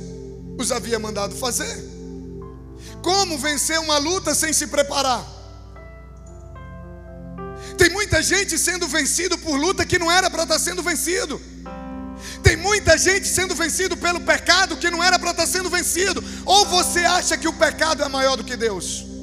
os 0.59 0.73
havia 0.73 0.99
mandado 0.99 1.35
fazer. 1.35 1.93
Como 3.03 3.38
vencer 3.38 3.79
uma 3.81 3.99
luta 3.99 4.35
sem 4.35 4.53
se 4.53 4.67
preparar? 4.67 5.25
Tem 7.76 7.91
muita 7.91 8.23
gente 8.23 8.59
sendo 8.59 8.87
vencido 8.88 9.37
por 9.38 9.57
luta 9.57 9.85
que 9.85 9.99
não 9.99 10.11
era 10.11 10.31
para 10.31 10.45
estar 10.45 10.55
tá 10.55 10.61
sendo 10.61 10.83
vencido. 10.83 11.41
Tem 12.43 12.57
muita 12.57 12.97
gente 12.97 13.26
sendo 13.29 13.55
vencido 13.55 13.97
pelo 13.97 14.21
pecado 14.21 14.76
que 14.76 14.91
não 14.91 15.03
era 15.03 15.19
para 15.19 15.31
estar 15.33 15.45
tá 15.45 15.49
sendo 15.49 15.69
vencido. 15.69 16.23
Ou 16.45 16.67
você 16.67 17.00
acha 17.00 17.37
que 17.37 17.49
o 17.49 17.53
pecado 17.53 18.03
é 18.03 18.09
maior 18.09 18.37
do 18.37 18.45
que 18.45 18.57
Deus? 18.57 19.13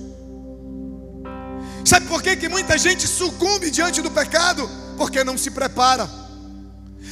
Sabe 1.83 2.05
por 2.07 2.21
que, 2.21 2.35
que 2.35 2.47
muita 2.47 2.77
gente 2.77 3.07
sucumbe 3.07 3.69
diante 3.69 4.01
do 4.01 4.11
pecado? 4.11 4.69
Porque 4.97 5.23
não 5.23 5.37
se 5.37 5.51
prepara. 5.51 6.09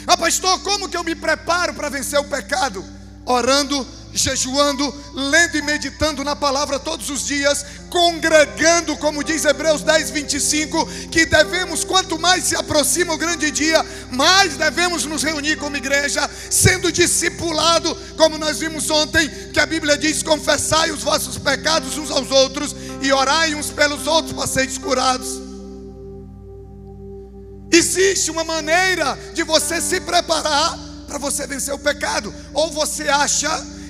Ah, 0.08 0.18
pastor, 0.18 0.60
como 0.62 0.88
que 0.90 0.98
eu 0.98 1.04
me 1.04 1.16
preparo 1.16 1.74
para 1.74 1.90
vencer 1.90 2.20
o 2.20 2.24
pecado? 2.24 2.84
Orando, 3.26 3.86
jejuando, 4.14 4.94
lendo 5.14 5.58
e 5.58 5.62
meditando 5.62 6.24
na 6.24 6.36
palavra 6.36 6.80
todos 6.80 7.10
os 7.10 7.26
dias, 7.26 7.66
congregando, 7.90 8.98
como 8.98 9.24
diz 9.24 9.46
Hebreus 9.46 9.82
10, 9.82 10.10
25, 10.10 10.86
que 11.10 11.26
devemos, 11.26 11.84
quanto 11.84 12.20
mais 12.20 12.44
se 12.46 12.56
aproxima 12.56 13.14
o 13.14 13.18
grande 13.18 13.52
dia, 13.52 13.86
mais 14.12 14.56
devemos 14.56 15.06
nos 15.06 15.24
reunir 15.24 15.58
como 15.58 15.78
igreja, 15.78 16.30
sendo 16.50 16.92
discipulado, 16.92 17.96
como 18.18 18.38
nós 18.38 18.60
vimos 18.60 18.90
ontem, 18.90 19.30
que 19.52 19.60
a 19.60 19.66
Bíblia 19.66 19.98
diz: 19.98 20.24
confessai 20.24 20.92
os 20.92 21.04
vossos 21.04 21.38
pecados 21.38 21.98
uns 21.98 22.12
aos 22.12 22.32
outros 22.32 22.76
e 23.02 23.12
orai 23.12 23.56
uns 23.56 23.70
pelos 23.70 24.08
outros 24.08 24.34
para 24.34 24.48
serem 24.48 24.70
curados. 24.76 25.50
Existe 27.72 28.32
uma 28.32 28.44
maneira 28.44 29.18
de 29.34 29.44
você 29.44 29.80
se 29.80 30.02
preparar 30.02 30.78
para 31.08 31.18
você 31.18 31.48
vencer 31.48 31.74
o 31.74 31.80
pecado, 31.80 32.34
ou 32.54 32.72
você 32.72 33.08
acha 33.08 33.50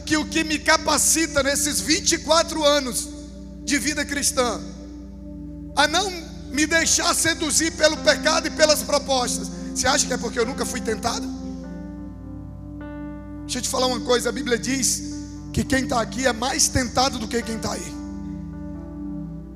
que 0.09 0.17
o 0.17 0.25
que 0.25 0.43
me 0.43 0.57
capacita 0.57 1.43
nesses 1.43 1.79
24 1.79 2.65
anos 2.65 3.09
de 3.63 3.77
vida 3.77 4.03
cristã 4.03 4.59
a 5.75 5.87
não 5.87 6.09
me 6.49 6.65
deixar 6.65 7.13
seduzir 7.13 7.71
pelo 7.73 7.95
pecado 7.97 8.47
e 8.47 8.49
pelas 8.49 8.81
propostas. 8.81 9.51
Você 9.71 9.85
acha 9.85 10.07
que 10.07 10.13
é 10.13 10.17
porque 10.17 10.39
eu 10.39 10.47
nunca 10.47 10.65
fui 10.65 10.81
tentado? 10.81 11.27
Deixa 13.41 13.59
eu 13.59 13.61
te 13.61 13.69
falar 13.69 13.85
uma 13.85 13.99
coisa: 13.99 14.29
a 14.29 14.31
Bíblia 14.31 14.57
diz 14.57 15.03
que 15.53 15.63
quem 15.63 15.83
está 15.83 16.01
aqui 16.01 16.25
é 16.25 16.33
mais 16.33 16.67
tentado 16.67 17.19
do 17.19 17.27
que 17.27 17.43
quem 17.43 17.57
está 17.57 17.73
aí. 17.73 17.93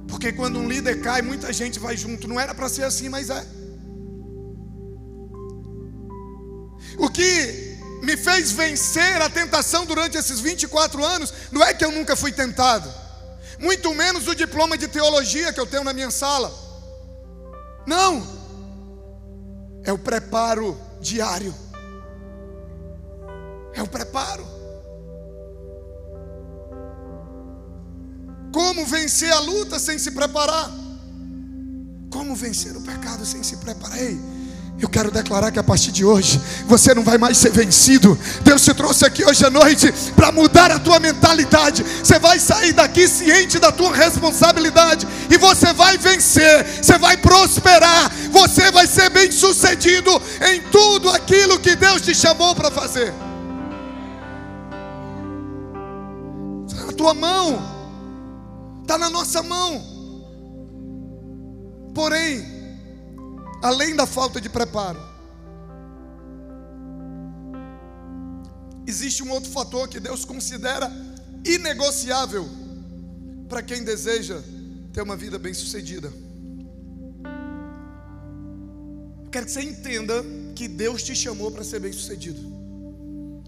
Porque 0.07 0.31
quando 0.33 0.60
um 0.60 0.69
líder 0.69 1.01
cai, 1.01 1.24
muita 1.24 1.51
gente 1.51 1.79
vai 1.79 1.98
junto. 1.98 2.27
Não 2.27 2.39
era 2.39 2.53
para 2.53 2.69
ser 2.69 2.83
assim, 2.83 3.10
mas 3.10 3.31
é. 3.31 3.43
O 7.00 7.10
que 7.10 7.73
me 8.03 8.17
fez 8.17 8.51
vencer 8.51 9.22
a 9.22 9.29
tentação 9.29 9.86
durante 9.86 10.17
esses 10.17 10.39
24 10.39 11.03
anos, 11.05 11.33
não 11.51 11.63
é 11.63 11.74
que 11.74 11.86
eu 11.86 11.91
nunca 11.91 12.17
fui 12.17 12.33
tentado, 12.33 12.93
muito 13.57 13.93
menos 13.95 14.27
o 14.27 14.36
diploma 14.36 14.77
de 14.77 14.89
teologia 14.89 15.53
que 15.53 15.60
eu 15.60 15.65
tenho 15.65 15.86
na 15.86 15.93
minha 15.93 16.12
sala. 16.12 16.53
Não, 17.88 18.22
é 19.86 19.93
o 19.93 19.98
preparo 19.98 20.77
diário, 21.00 21.55
é 23.74 23.81
o 23.81 23.88
preparo. 23.88 24.45
Como 28.51 28.86
vencer 28.86 29.31
a 29.31 29.39
luta 29.39 29.79
sem 29.79 29.98
se 29.98 30.12
preparar? 30.12 30.69
Como 32.12 32.36
vencer 32.36 32.75
o 32.75 32.81
pecado 32.81 33.25
sem 33.25 33.41
se 33.41 33.57
preparar? 33.57 33.98
Ei, 33.98 34.19
eu 34.82 34.89
quero 34.89 35.12
declarar 35.12 35.51
que 35.51 35.60
a 35.60 35.63
partir 35.63 35.92
de 35.92 36.03
hoje 36.03 36.42
você 36.65 36.94
não 36.94 37.03
vai 37.03 37.18
mais 37.18 37.38
ser 37.38 37.51
vencido. 37.51 38.18
Deus 38.42 38.63
te 38.63 38.74
trouxe 38.74 39.06
aqui 39.06 39.24
hoje 39.24 39.46
à 39.46 39.50
noite 39.50 39.94
para 40.15 40.32
mudar 40.32 40.72
a 40.72 40.80
tua 40.80 41.00
mentalidade. 41.00 41.84
Você 42.03 42.20
vai 42.20 42.39
sair 42.39 42.74
daqui 42.74 43.08
ciente 43.08 43.60
da 43.60 43.72
tua 43.72 43.96
responsabilidade 43.96 45.08
e 45.30 45.38
você 45.38 45.72
vai 45.74 45.98
vencer, 45.98 46.65
você 46.82 46.98
vai 46.98 47.15
prosperar, 47.15 48.12
você 48.30 48.72
vai 48.72 48.86
ser 48.88 49.10
bem-sucedido 49.10 50.12
em 50.51 50.62
tudo 50.63 51.10
aquilo 51.10 51.60
que 51.60 51.75
Deus 51.75 52.01
te 52.01 52.13
chamou 52.13 52.53
para 52.56 52.70
fazer. 52.70 53.13
Está 56.68 56.86
na 56.88 56.94
tua 56.94 57.13
mão, 57.13 57.62
está 58.82 58.98
na 58.98 59.10
nossa 59.10 59.42
mão. 59.44 59.82
Porém, 61.94 62.52
além 63.63 63.96
da 63.96 64.05
falta 64.05 64.41
de 64.41 64.50
preparo. 64.50 65.00
Existe 68.86 69.24
um 69.24 69.32
outro 69.32 69.50
fator 69.50 69.88
que 69.88 70.01
Deus 70.01 70.25
considera 70.25 70.91
inegociável 71.46 72.48
para 73.48 73.63
quem 73.63 73.84
deseja 73.84 74.41
ter 74.91 75.01
uma 75.01 75.15
vida 75.15 75.39
bem-sucedida. 75.39 76.12
Quero 79.32 79.46
que 79.46 79.51
você 79.51 79.62
entenda 79.62 80.24
que 80.53 80.67
Deus 80.67 81.01
te 81.01 81.15
chamou 81.15 81.50
para 81.50 81.63
ser 81.63 81.79
bem-sucedido 81.79 82.39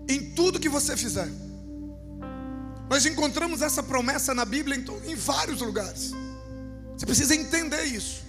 em 0.07 0.31
tudo 0.31 0.60
que 0.60 0.69
você 0.69 0.95
fizer. 0.95 1.29
Nós 2.89 3.05
encontramos 3.05 3.62
essa 3.62 3.84
promessa 3.84 4.34
na 4.34 4.45
Bíblia 4.45 4.84
em, 5.05 5.15
vários 5.15 5.62
lugares. 5.62 6.12
Você 6.95 7.05
precisa 7.05 7.36
entender 7.36 7.84
isso. 7.84 8.25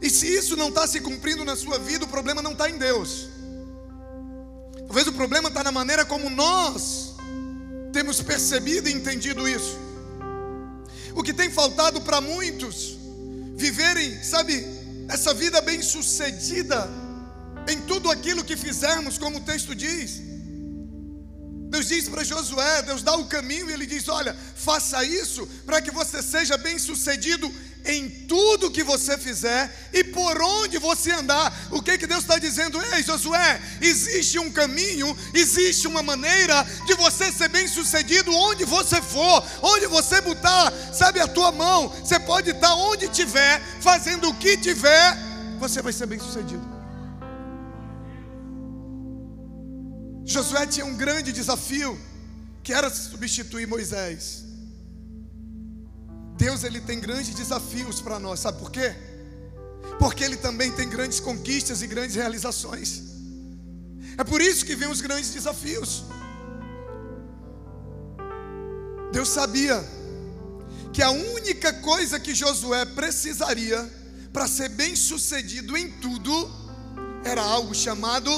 E 0.00 0.08
se 0.08 0.26
isso 0.26 0.56
não 0.56 0.68
está 0.68 0.86
se 0.86 1.00
cumprindo 1.00 1.44
na 1.44 1.56
sua 1.56 1.78
vida, 1.78 2.04
o 2.04 2.08
problema 2.08 2.40
não 2.40 2.52
está 2.52 2.70
em 2.70 2.78
Deus. 2.78 3.28
Talvez 4.86 5.06
o 5.06 5.12
problema 5.12 5.48
está 5.48 5.62
na 5.62 5.72
maneira 5.72 6.04
como 6.04 6.30
nós 6.30 7.14
temos 7.92 8.20
percebido 8.22 8.88
e 8.88 8.92
entendido 8.92 9.48
isso. 9.48 9.76
O 11.14 11.22
que 11.22 11.32
tem 11.32 11.50
faltado 11.50 12.00
para 12.00 12.20
muitos 12.20 12.96
viverem, 13.56 14.22
sabe, 14.22 14.64
essa 15.08 15.34
vida 15.34 15.60
bem-sucedida 15.60 16.88
em 17.68 17.80
tudo 17.82 18.10
aquilo 18.10 18.44
que 18.44 18.56
fizermos, 18.56 19.18
como 19.18 19.38
o 19.38 19.40
texto 19.40 19.74
diz. 19.74 20.22
Deus 21.70 21.88
diz 21.88 22.08
para 22.08 22.24
Josué, 22.24 22.82
Deus 22.82 23.02
dá 23.02 23.14
o 23.16 23.26
caminho 23.26 23.68
e 23.68 23.72
ele 23.72 23.84
diz: 23.84 24.08
Olha, 24.08 24.34
faça 24.56 25.04
isso 25.04 25.46
para 25.66 25.82
que 25.82 25.90
você 25.90 26.22
seja 26.22 26.56
bem 26.56 26.78
sucedido 26.78 27.52
em 27.88 28.10
tudo 28.26 28.70
que 28.70 28.84
você 28.84 29.16
fizer 29.16 29.88
e 29.94 30.04
por 30.04 30.40
onde 30.42 30.76
você 30.78 31.10
andar. 31.10 31.52
O 31.72 31.80
que, 31.80 31.96
que 31.96 32.06
Deus 32.06 32.20
está 32.20 32.38
dizendo? 32.38 32.78
Ei, 32.94 33.02
Josué, 33.02 33.60
existe 33.80 34.38
um 34.38 34.52
caminho, 34.52 35.16
existe 35.32 35.88
uma 35.88 36.02
maneira 36.02 36.62
de 36.86 36.94
você 36.94 37.32
ser 37.32 37.48
bem 37.48 37.66
sucedido 37.66 38.30
onde 38.30 38.66
você 38.66 39.00
for, 39.00 39.42
onde 39.62 39.86
você 39.86 40.20
botar, 40.20 40.70
sabe, 40.92 41.18
a 41.18 41.26
tua 41.26 41.50
mão. 41.50 41.88
Você 41.88 42.20
pode 42.20 42.50
estar 42.50 42.74
onde 42.74 43.08
tiver, 43.08 43.60
fazendo 43.80 44.28
o 44.28 44.34
que 44.34 44.58
tiver, 44.58 45.16
você 45.58 45.80
vai 45.80 45.92
ser 45.92 46.06
bem 46.06 46.18
sucedido. 46.18 46.68
Josué 50.26 50.66
tinha 50.66 50.84
um 50.84 50.94
grande 50.94 51.32
desafio, 51.32 51.98
que 52.62 52.70
era 52.70 52.90
substituir 52.90 53.66
Moisés. 53.66 54.47
Deus 56.38 56.62
ele 56.62 56.80
tem 56.80 57.00
grandes 57.00 57.34
desafios 57.34 58.00
para 58.00 58.20
nós, 58.20 58.38
sabe 58.38 58.60
por 58.60 58.70
quê? 58.70 58.94
Porque 59.98 60.22
ele 60.22 60.36
também 60.36 60.70
tem 60.70 60.88
grandes 60.88 61.18
conquistas 61.18 61.82
e 61.82 61.86
grandes 61.88 62.14
realizações. 62.14 63.02
É 64.16 64.22
por 64.22 64.40
isso 64.40 64.64
que 64.64 64.76
vem 64.76 64.88
os 64.88 65.00
grandes 65.00 65.30
desafios. 65.30 66.04
Deus 69.12 69.28
sabia 69.28 69.84
que 70.92 71.02
a 71.02 71.10
única 71.10 71.72
coisa 71.72 72.20
que 72.20 72.32
Josué 72.32 72.84
precisaria 72.84 73.78
para 74.32 74.46
ser 74.46 74.68
bem 74.68 74.94
sucedido 74.94 75.76
em 75.76 75.90
tudo 75.90 76.32
era 77.24 77.42
algo 77.42 77.74
chamado 77.74 78.30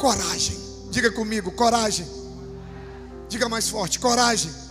coragem. 0.00 0.58
Diga 0.90 1.12
comigo, 1.12 1.52
coragem. 1.52 2.06
Diga 3.28 3.48
mais 3.48 3.68
forte, 3.68 4.00
coragem. 4.00 4.63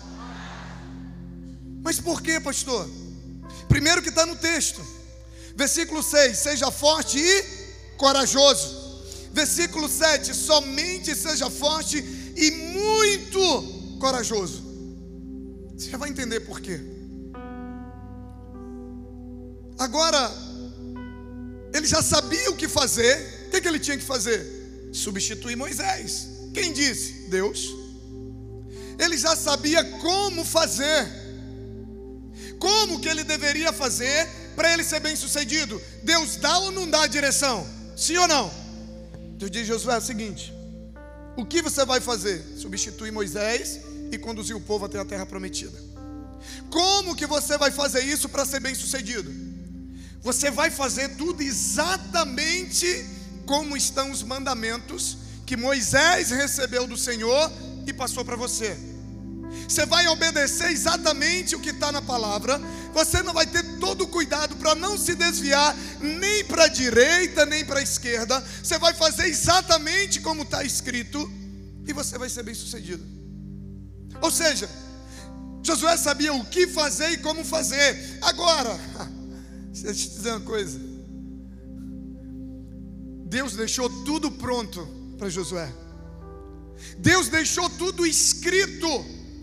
Mas 1.84 2.00
por 2.00 2.22
que, 2.22 2.40
pastor? 2.40 2.90
Primeiro 3.68 4.02
que 4.02 4.10
está 4.10 4.26
no 4.26 4.36
texto, 4.36 4.82
versículo 5.56 6.02
6: 6.02 6.38
seja 6.38 6.72
forte 6.72 7.20
e 7.20 7.44
corajoso. 7.98 8.82
Versículo 9.32 9.90
7: 9.90 10.34
somente 10.34 11.16
seja 11.16 11.50
forte 11.50 11.98
e 12.36 12.52
muito 12.52 13.98
corajoso. 14.00 14.64
Você 15.78 15.90
já 15.92 15.98
vai 15.98 16.10
entender 16.10 16.40
por 16.42 16.62
quê. 16.62 16.80
Agora, 19.78 20.32
ele 21.74 21.86
já 21.86 22.02
sabia 22.02 22.50
o 22.52 22.56
que 22.56 22.68
fazer, 22.68 23.48
o 23.48 23.52
que, 23.52 23.62
que 23.62 23.68
ele 23.68 23.80
tinha 23.80 23.98
que 23.98 24.04
fazer? 24.04 24.64
substituir 24.94 25.56
Moisés. 25.56 26.30
Quem 26.54 26.72
disse? 26.72 27.28
Deus. 27.30 27.68
Ele 29.00 29.18
já 29.18 29.36
sabia 29.36 29.84
como 30.00 30.46
fazer. 30.46 31.23
Como 32.64 32.98
que 33.02 33.10
ele 33.10 33.26
deveria 33.26 33.74
fazer 33.74 34.26
para 34.56 34.72
ele 34.72 34.86
ser 34.86 35.02
bem 35.02 35.18
sucedido? 35.18 35.82
Deus 36.02 36.38
dá 36.38 36.60
ou 36.60 36.72
não 36.72 36.90
dá 36.90 37.04
a 37.04 37.08
direção? 37.08 37.68
Sim 37.94 38.16
ou 38.16 38.26
não? 38.26 38.50
Deus 39.38 39.52
diz 39.52 39.68
Josué 39.68 39.96
é 39.96 39.98
o 39.98 40.02
seguinte: 40.02 40.54
o 41.36 41.46
que 41.46 41.62
você 41.62 41.84
vai 41.84 42.00
fazer? 42.00 42.42
Substituir 42.58 43.12
Moisés 43.12 43.82
e 44.14 44.18
conduzir 44.18 44.56
o 44.56 44.62
povo 44.62 44.86
até 44.86 44.98
a 44.98 45.04
terra 45.04 45.26
prometida. 45.26 45.78
Como 46.70 47.18
que 47.18 47.26
você 47.26 47.58
vai 47.58 47.70
fazer 47.70 48.06
isso 48.06 48.30
para 48.30 48.46
ser 48.46 48.62
bem 48.62 48.74
sucedido? 48.74 49.30
Você 50.22 50.50
vai 50.50 50.72
fazer 50.72 51.18
tudo 51.18 51.44
exatamente 51.44 53.06
como 53.46 53.76
estão 53.76 54.10
os 54.10 54.24
mandamentos 54.24 55.18
que 55.46 55.58
Moisés 55.58 56.30
recebeu 56.30 56.88
do 56.88 56.96
Senhor 56.96 57.52
e 57.86 57.92
passou 57.92 58.24
para 58.24 58.38
você. 58.38 58.93
Você 59.68 59.86
vai 59.86 60.08
obedecer 60.08 60.72
exatamente 60.72 61.56
o 61.56 61.60
que 61.60 61.70
está 61.70 61.92
na 61.92 62.02
palavra. 62.02 62.60
Você 62.94 63.24
não 63.24 63.34
vai 63.34 63.46
ter 63.46 63.64
todo 63.80 64.04
o 64.04 64.08
cuidado 64.08 64.56
para 64.58 64.76
não 64.76 64.98
se 64.98 65.16
desviar 65.16 65.76
nem 66.00 66.44
para 66.46 66.66
a 66.66 66.68
direita 66.68 67.46
nem 67.46 67.66
para 67.66 67.80
a 67.80 67.84
esquerda. 67.84 68.44
Você 68.62 68.78
vai 68.78 68.94
fazer 68.94 69.26
exatamente 69.26 70.22
como 70.22 70.44
está 70.44 70.64
escrito 70.64 71.32
e 71.88 71.94
você 71.94 72.18
vai 72.18 72.30
ser 72.30 72.44
bem 72.44 72.54
sucedido. 72.54 73.04
Ou 74.22 74.32
seja, 74.32 74.70
Josué 75.64 75.98
sabia 75.98 76.34
o 76.34 76.46
que 76.46 76.68
fazer 76.68 77.12
e 77.12 77.18
como 77.18 77.44
fazer. 77.44 78.20
Agora, 78.22 78.78
deixa 79.72 79.88
eu 79.88 79.96
te 79.96 80.10
dizer 80.10 80.32
uma 80.32 80.42
coisa. 80.42 80.80
Deus 83.26 83.54
deixou 83.54 83.90
tudo 84.04 84.30
pronto 84.32 84.86
para 85.18 85.30
Josué. 85.30 85.72
Deus 87.00 87.30
deixou 87.30 87.70
tudo 87.70 88.06
escrito 88.06 88.88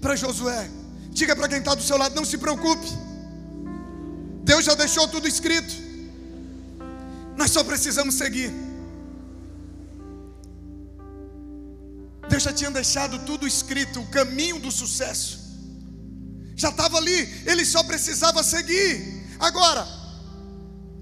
para 0.01 0.17
Josué. 0.17 0.71
Diga 1.11 1.35
para 1.37 1.49
quem 1.49 1.59
está 1.59 1.75
do 1.75 1.83
seu 1.83 1.97
lado: 1.97 2.15
não 2.15 2.25
se 2.25 2.39
preocupe. 2.39 2.87
Deus 4.43 4.65
já 4.65 4.75
deixou 4.75 5.07
tudo 5.09 5.29
escrito. 5.29 5.75
Nós 7.37 7.51
só 7.51 7.63
precisamos 7.65 8.15
seguir. 8.15 8.53
Deus 12.29 12.43
já 12.43 12.53
tinha 12.53 12.71
deixado 12.71 13.19
tudo 13.21 13.47
escrito, 13.47 14.01
o 14.01 14.07
caminho 14.07 14.61
do 14.61 14.71
sucesso. 14.71 15.41
Já 16.55 16.69
estava 16.69 16.97
ali, 16.99 17.29
ele 17.47 17.65
só 17.65 17.83
precisava 17.83 18.43
seguir. 18.43 19.27
Agora, 19.39 19.87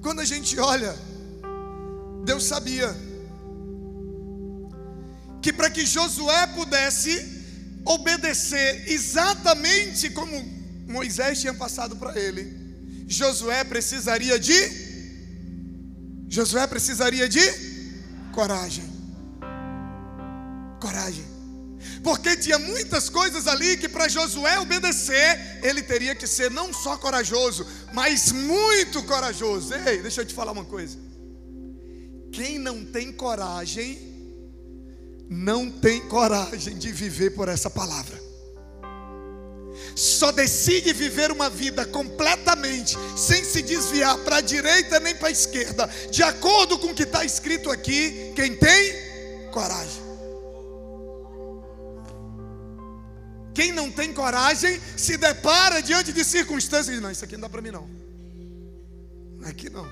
quando 0.00 0.20
a 0.20 0.24
gente 0.24 0.58
olha 0.58 0.94
Deus 2.28 2.44
sabia 2.44 2.94
que 5.40 5.50
para 5.50 5.70
que 5.70 5.86
Josué 5.86 6.46
pudesse 6.48 7.37
obedecer 7.88 8.84
exatamente 8.90 10.10
como 10.10 10.32
Moisés 10.86 11.40
tinha 11.40 11.54
passado 11.54 11.96
para 11.96 12.18
ele, 12.18 12.56
Josué 13.08 13.64
precisaria 13.64 14.38
de 14.38 14.88
Josué 16.28 16.66
precisaria 16.66 17.26
de 17.28 17.40
coragem. 18.32 18.84
Coragem. 20.78 21.24
Porque 22.02 22.36
tinha 22.36 22.58
muitas 22.58 23.08
coisas 23.08 23.46
ali 23.46 23.76
que 23.76 23.88
para 23.88 24.08
Josué 24.08 24.58
obedecer, 24.58 25.60
ele 25.62 25.82
teria 25.82 26.14
que 26.14 26.26
ser 26.26 26.50
não 26.50 26.72
só 26.72 26.96
corajoso, 26.98 27.66
mas 27.92 28.30
muito 28.30 29.02
corajoso. 29.04 29.74
Ei, 29.74 30.02
deixa 30.02 30.20
eu 30.20 30.26
te 30.26 30.34
falar 30.34 30.52
uma 30.52 30.64
coisa. 30.64 30.98
Quem 32.30 32.58
não 32.58 32.84
tem 32.84 33.10
coragem, 33.10 34.07
não 35.28 35.70
tem 35.70 36.00
coragem 36.08 36.76
de 36.78 36.90
viver 36.90 37.30
por 37.30 37.48
essa 37.48 37.68
palavra. 37.68 38.18
Só 39.94 40.32
decide 40.32 40.92
viver 40.92 41.30
uma 41.30 41.50
vida 41.50 41.84
completamente, 41.84 42.96
sem 43.16 43.44
se 43.44 43.62
desviar 43.62 44.16
para 44.18 44.36
a 44.36 44.40
direita 44.40 44.98
nem 45.00 45.14
para 45.14 45.28
a 45.28 45.32
esquerda, 45.32 45.88
de 46.10 46.22
acordo 46.22 46.78
com 46.78 46.88
o 46.88 46.94
que 46.94 47.02
está 47.02 47.24
escrito 47.24 47.70
aqui, 47.70 48.32
quem 48.34 48.56
tem 48.56 49.50
coragem. 49.50 50.08
Quem 53.54 53.72
não 53.72 53.90
tem 53.90 54.12
coragem 54.14 54.80
se 54.96 55.16
depara 55.16 55.82
diante 55.82 56.12
de 56.12 56.24
circunstâncias 56.24 56.88
e 56.88 56.92
diz: 56.92 57.02
Não, 57.02 57.10
isso 57.10 57.24
aqui 57.24 57.34
não 57.34 57.40
dá 57.42 57.48
para 57.48 57.60
mim, 57.60 57.72
não. 57.72 57.90
Aqui 59.44 59.68
não. 59.68 59.84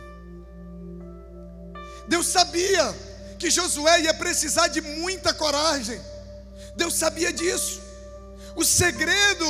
Deus 2.07 2.29
sabia 2.29 2.95
que 3.39 3.51
Josué 3.51 4.03
ia 4.03 4.15
precisar 4.15 4.69
de 4.69 4.81
muita 4.81 5.33
coragem. 5.35 6.01
Deus 6.77 6.95
sabia 6.95 7.33
disso. 7.33 7.81
O 8.55 8.65
segredo 8.65 9.47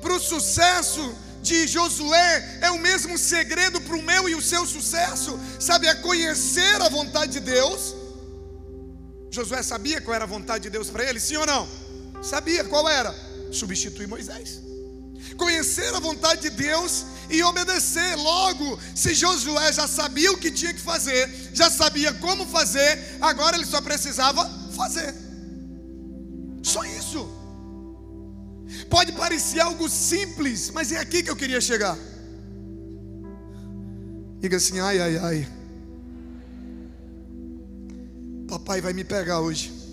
para 0.00 0.14
o 0.14 0.20
sucesso 0.20 1.14
de 1.42 1.66
Josué 1.66 2.58
é 2.62 2.70
o 2.70 2.78
mesmo 2.78 3.18
segredo 3.18 3.80
para 3.80 3.96
o 3.96 4.02
meu 4.02 4.28
e 4.28 4.34
o 4.34 4.42
seu 4.42 4.66
sucesso, 4.66 5.38
sabe? 5.60 5.86
É 5.86 5.94
conhecer 5.94 6.80
a 6.80 6.88
vontade 6.88 7.32
de 7.32 7.40
Deus. 7.40 7.94
Josué 9.30 9.62
sabia 9.62 10.00
qual 10.00 10.14
era 10.14 10.24
a 10.24 10.28
vontade 10.28 10.64
de 10.64 10.70
Deus 10.70 10.88
para 10.88 11.04
ele, 11.04 11.20
sim 11.20 11.36
ou 11.36 11.46
não? 11.46 11.68
Sabia 12.22 12.64
qual 12.64 12.88
era? 12.88 13.14
Substituir 13.50 14.06
Moisés. 14.06 14.60
Conhecer 15.36 15.94
a 15.94 16.00
vontade 16.00 16.42
de 16.42 16.50
Deus 16.50 17.04
e 17.30 17.42
obedecer. 17.42 18.16
Logo, 18.16 18.78
se 18.94 19.14
Josué 19.14 19.72
já 19.72 19.86
sabia 19.86 20.32
o 20.32 20.38
que 20.38 20.50
tinha 20.50 20.72
que 20.72 20.80
fazer, 20.80 21.28
já 21.52 21.70
sabia 21.70 22.12
como 22.14 22.46
fazer, 22.46 23.18
agora 23.20 23.56
ele 23.56 23.66
só 23.66 23.80
precisava 23.80 24.48
fazer. 24.72 25.14
Só 26.62 26.84
isso. 26.84 27.28
Pode 28.88 29.12
parecer 29.12 29.60
algo 29.60 29.88
simples, 29.88 30.70
mas 30.70 30.90
é 30.92 30.98
aqui 30.98 31.22
que 31.22 31.30
eu 31.30 31.36
queria 31.36 31.60
chegar. 31.60 31.96
Diga 34.40 34.56
assim: 34.56 34.80
ai, 34.80 35.00
ai, 35.00 35.16
ai. 35.18 35.48
Papai 38.48 38.80
vai 38.80 38.92
me 38.92 39.04
pegar 39.04 39.40
hoje. 39.40 39.83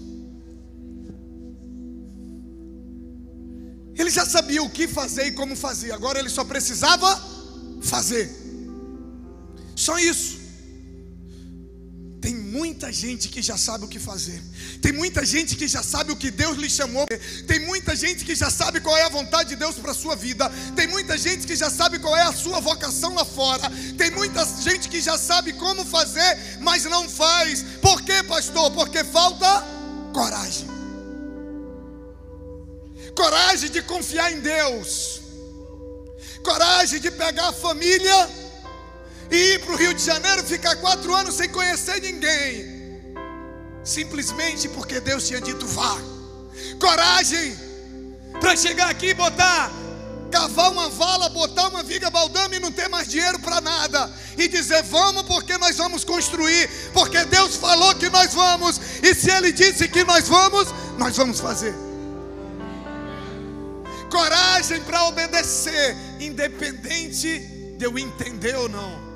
Ele 4.01 4.09
já 4.09 4.25
sabia 4.25 4.63
o 4.63 4.69
que 4.69 4.87
fazer 4.87 5.27
e 5.27 5.31
como 5.31 5.55
fazer, 5.55 5.91
agora 5.91 6.17
ele 6.17 6.29
só 6.29 6.43
precisava 6.43 7.09
fazer. 7.83 8.25
Só 9.75 9.97
isso. 9.99 10.41
Tem 12.19 12.35
muita 12.35 12.91
gente 12.91 13.29
que 13.29 13.41
já 13.43 13.57
sabe 13.57 13.85
o 13.85 13.87
que 13.87 13.99
fazer. 13.99 14.41
Tem 14.81 14.91
muita 14.91 15.23
gente 15.23 15.55
que 15.55 15.67
já 15.67 15.83
sabe 15.83 16.11
o 16.11 16.15
que 16.15 16.31
Deus 16.31 16.57
lhe 16.57 16.69
chamou. 16.69 17.05
Tem 17.47 17.59
muita 17.65 17.95
gente 17.95 18.25
que 18.25 18.35
já 18.35 18.49
sabe 18.49 18.79
qual 18.79 18.97
é 18.97 19.03
a 19.03 19.09
vontade 19.09 19.49
de 19.49 19.55
Deus 19.55 19.75
para 19.75 19.91
a 19.91 19.95
sua 19.95 20.15
vida. 20.15 20.49
Tem 20.75 20.87
muita 20.87 21.15
gente 21.15 21.45
que 21.45 21.55
já 21.55 21.69
sabe 21.69 21.99
qual 21.99 22.17
é 22.17 22.23
a 22.23 22.33
sua 22.33 22.59
vocação 22.59 23.13
lá 23.13 23.25
fora. 23.25 23.71
Tem 23.99 24.09
muita 24.09 24.43
gente 24.63 24.89
que 24.89 24.99
já 24.99 25.17
sabe 25.17 25.53
como 25.53 25.85
fazer, 25.85 26.59
mas 26.59 26.85
não 26.85 27.07
faz. 27.07 27.63
Por 27.81 28.01
quê, 28.01 28.23
pastor? 28.23 28.71
Porque 28.71 29.03
falta 29.03 29.63
coragem. 30.11 30.70
Coragem 33.15 33.69
de 33.69 33.82
confiar 33.82 34.32
em 34.32 34.39
Deus. 34.39 35.21
Coragem 36.43 37.00
de 37.00 37.12
pegar 37.12 37.50
a 37.50 37.54
família 37.54 38.30
e 39.30 39.54
ir 39.54 39.60
para 39.60 39.74
o 39.74 39.78
Rio 39.78 39.93
de 39.93 40.04
Janeiro, 40.04 40.43
ficar 40.43 40.76
quatro 40.78 41.13
anos 41.15 41.36
sem 41.36 41.50
conhecer 41.50 42.02
ninguém, 42.02 43.13
simplesmente 43.84 44.67
porque 44.69 45.00
Deus 45.00 45.28
tinha 45.28 45.39
dito 45.39 45.65
vá. 45.67 45.97
Coragem 46.80 47.58
para 48.39 48.56
chegar 48.56 48.89
aqui 48.89 49.08
e 49.08 49.13
botar, 49.13 49.71
cavar 50.32 50.71
uma 50.71 50.89
vala, 50.89 51.30
botar 51.30 51.67
uma 51.69 51.84
viga 51.84 52.10
baldame 52.10 52.58
e 52.58 52.60
não 52.60 52.71
ter 52.71 52.89
mais 52.89 53.08
dinheiro 53.08 53.39
para 53.39 53.62
nada, 53.62 54.12
e 54.38 54.47
dizer 54.47 54.84
vamos 54.84 55.24
porque 55.24 55.58
nós 55.58 55.78
vamos 55.78 56.04
construir, 56.04 56.69
porque 56.91 57.24
Deus 57.26 57.56
falou 57.56 57.93
que 57.95 58.10
nós 58.10 58.34
vamos, 58.34 58.80
e 59.04 59.13
se 59.13 59.30
Ele 59.30 59.52
disse 59.52 59.88
que 59.88 60.04
nós 60.04 60.28
vamos, 60.28 60.67
nós 60.97 61.15
vamos 61.15 61.39
fazer 61.39 61.90
coragem 64.12 64.82
para 64.82 65.06
obedecer, 65.06 65.95
independente 66.19 67.39
de 67.78 67.86
eu 67.86 67.97
entender 67.97 68.56
ou 68.56 68.69
não. 68.69 69.12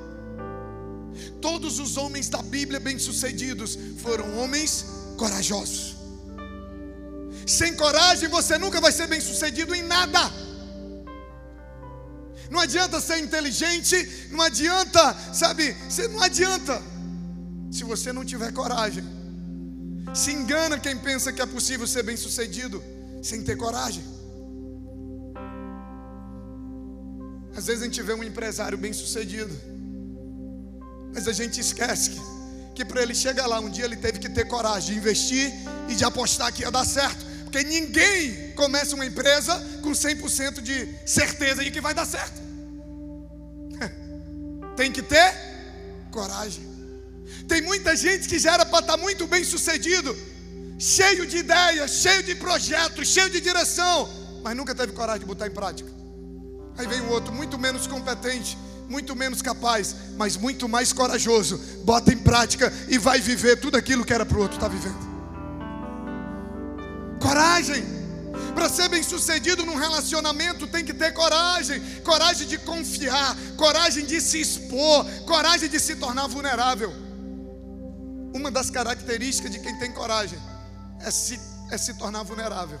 Todos 1.40 1.78
os 1.78 1.96
homens 1.96 2.28
da 2.28 2.42
Bíblia 2.42 2.80
bem-sucedidos 2.80 3.78
foram 3.98 4.38
homens 4.38 4.86
corajosos. 5.16 5.94
Sem 7.46 7.76
coragem 7.76 8.28
você 8.28 8.58
nunca 8.58 8.80
vai 8.80 8.90
ser 8.90 9.06
bem-sucedido 9.06 9.74
em 9.74 9.82
nada. 9.82 10.18
Não 12.50 12.60
adianta 12.60 13.00
ser 13.00 13.18
inteligente, 13.18 14.28
não 14.30 14.40
adianta, 14.40 15.14
sabe? 15.32 15.76
Você 15.88 16.08
não 16.08 16.22
adianta 16.22 16.82
se 17.70 17.84
você 17.84 18.12
não 18.12 18.24
tiver 18.24 18.52
coragem. 18.52 19.04
Se 20.14 20.32
engana 20.32 20.78
quem 20.78 20.96
pensa 20.96 21.32
que 21.32 21.42
é 21.42 21.46
possível 21.46 21.86
ser 21.86 22.02
bem-sucedido 22.02 22.82
sem 23.22 23.42
ter 23.42 23.56
coragem. 23.56 24.15
Às 27.56 27.66
vezes 27.66 27.82
a 27.82 27.86
gente 27.86 28.02
vê 28.02 28.12
um 28.12 28.22
empresário 28.22 28.76
bem-sucedido 28.76 29.76
mas 31.16 31.26
a 31.26 31.32
gente 31.32 31.58
esquece 31.58 32.10
que, 32.10 32.20
que 32.74 32.84
para 32.84 33.02
ele 33.02 33.14
chegar 33.14 33.46
lá, 33.46 33.58
um 33.58 33.70
dia 33.70 33.86
ele 33.86 33.96
teve 33.96 34.18
que 34.18 34.28
ter 34.28 34.46
coragem 34.46 34.92
de 34.92 34.98
investir 35.00 35.50
e 35.88 35.94
de 35.94 36.04
apostar 36.04 36.52
que 36.52 36.60
ia 36.60 36.70
dar 36.70 36.84
certo. 36.84 37.24
Porque 37.44 37.64
ninguém 37.64 38.52
começa 38.52 38.94
uma 38.94 39.06
empresa 39.06 39.54
com 39.82 39.92
100% 39.92 40.60
de 40.60 40.86
certeza 41.06 41.64
de 41.64 41.70
que 41.70 41.80
vai 41.80 41.94
dar 41.94 42.04
certo. 42.04 42.38
Tem 44.76 44.92
que 44.92 45.00
ter 45.00 45.34
coragem. 46.10 46.68
Tem 47.48 47.62
muita 47.62 47.96
gente 47.96 48.28
que 48.28 48.38
já 48.38 48.52
era 48.52 48.66
para 48.66 48.80
estar 48.80 48.98
tá 48.98 49.02
muito 49.02 49.26
bem 49.26 49.42
sucedido, 49.42 50.14
cheio 50.78 51.26
de 51.26 51.38
ideias, 51.38 51.92
cheio 51.92 52.22
de 52.22 52.34
projetos, 52.34 53.08
cheio 53.08 53.30
de 53.30 53.40
direção, 53.40 54.06
mas 54.42 54.54
nunca 54.54 54.74
teve 54.74 54.92
coragem 54.92 55.20
de 55.20 55.26
botar 55.26 55.46
em 55.46 55.50
prática. 55.50 55.90
Aí 56.78 56.86
vem 56.86 57.00
o 57.00 57.10
outro, 57.10 57.32
muito 57.32 57.58
menos 57.58 57.86
competente, 57.86 58.58
muito 58.88 59.16
menos 59.16 59.42
capaz, 59.42 59.94
mas 60.16 60.36
muito 60.36 60.68
mais 60.68 60.92
corajoso. 60.92 61.58
Bota 61.84 62.12
em 62.12 62.18
prática 62.18 62.72
e 62.88 62.98
vai 62.98 63.20
viver 63.20 63.56
tudo 63.56 63.76
aquilo 63.76 64.04
que 64.04 64.12
era 64.12 64.26
para 64.26 64.36
o 64.36 64.40
outro 64.40 64.56
estar 64.56 64.68
tá 64.68 64.74
vivendo. 64.74 65.06
Coragem. 67.20 67.96
Para 68.54 68.68
ser 68.70 68.88
bem 68.88 69.02
sucedido 69.02 69.66
num 69.66 69.76
relacionamento 69.76 70.66
tem 70.66 70.84
que 70.84 70.94
ter 70.94 71.12
coragem, 71.12 71.80
coragem 72.02 72.46
de 72.46 72.56
confiar, 72.58 73.36
coragem 73.56 74.06
de 74.06 74.18
se 74.20 74.40
expor, 74.40 75.04
coragem 75.26 75.68
de 75.68 75.78
se 75.78 75.96
tornar 75.96 76.26
vulnerável. 76.26 76.90
Uma 78.34 78.50
das 78.50 78.70
características 78.70 79.50
de 79.50 79.58
quem 79.60 79.78
tem 79.78 79.92
coragem 79.92 80.38
é 81.00 81.10
se, 81.10 81.38
é 81.70 81.76
se 81.76 81.94
tornar 81.94 82.22
vulnerável, 82.22 82.80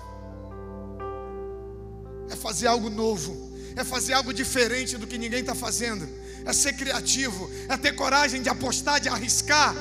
é 2.30 2.36
fazer 2.36 2.66
algo 2.66 2.88
novo, 2.88 3.45
é 3.76 3.84
fazer 3.84 4.14
algo 4.14 4.32
diferente 4.32 4.96
do 4.96 5.06
que 5.06 5.18
ninguém 5.18 5.40
está 5.40 5.54
fazendo, 5.54 6.08
é 6.46 6.52
ser 6.52 6.72
criativo, 6.72 7.50
é 7.68 7.76
ter 7.76 7.92
coragem 7.92 8.40
de 8.40 8.48
apostar, 8.48 8.98
de 8.98 9.08
arriscar. 9.08 9.74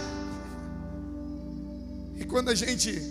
E 2.17 2.25
quando 2.25 2.49
a 2.49 2.55
gente 2.55 3.01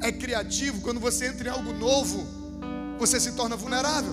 é 0.00 0.10
criativo, 0.10 0.80
quando 0.80 0.98
você 0.98 1.26
entra 1.26 1.48
em 1.48 1.52
algo 1.52 1.72
novo, 1.72 2.26
você 2.98 3.20
se 3.20 3.32
torna 3.32 3.56
vulnerável. 3.56 4.12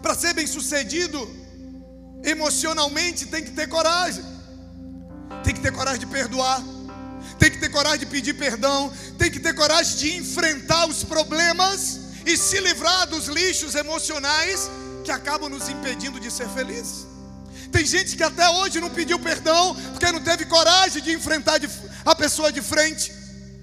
Para 0.00 0.14
ser 0.14 0.32
bem 0.34 0.46
sucedido, 0.46 1.18
emocionalmente, 2.22 3.26
tem 3.26 3.42
que 3.42 3.50
ter 3.50 3.68
coragem, 3.68 4.24
tem 5.42 5.52
que 5.52 5.60
ter 5.60 5.72
coragem 5.72 5.98
de 5.98 6.06
perdoar, 6.06 6.62
tem 7.40 7.50
que 7.50 7.58
ter 7.58 7.70
coragem 7.70 8.00
de 8.00 8.06
pedir 8.06 8.34
perdão, 8.34 8.92
tem 9.18 9.30
que 9.30 9.40
ter 9.40 9.54
coragem 9.54 9.96
de 9.96 10.16
enfrentar 10.18 10.86
os 10.86 11.02
problemas 11.02 12.07
e 12.28 12.36
se 12.36 12.60
livrar 12.60 13.06
dos 13.06 13.26
lixos 13.26 13.74
emocionais 13.74 14.70
que 15.02 15.10
acabam 15.10 15.48
nos 15.48 15.66
impedindo 15.70 16.20
de 16.20 16.30
ser 16.30 16.46
felizes. 16.50 17.06
Tem 17.72 17.86
gente 17.86 18.16
que 18.16 18.22
até 18.22 18.46
hoje 18.50 18.80
não 18.80 18.90
pediu 18.90 19.18
perdão 19.18 19.74
porque 19.92 20.12
não 20.12 20.20
teve 20.20 20.44
coragem 20.44 21.02
de 21.02 21.12
enfrentar 21.12 21.58
a 22.04 22.14
pessoa 22.14 22.52
de 22.52 22.60
frente, 22.60 23.10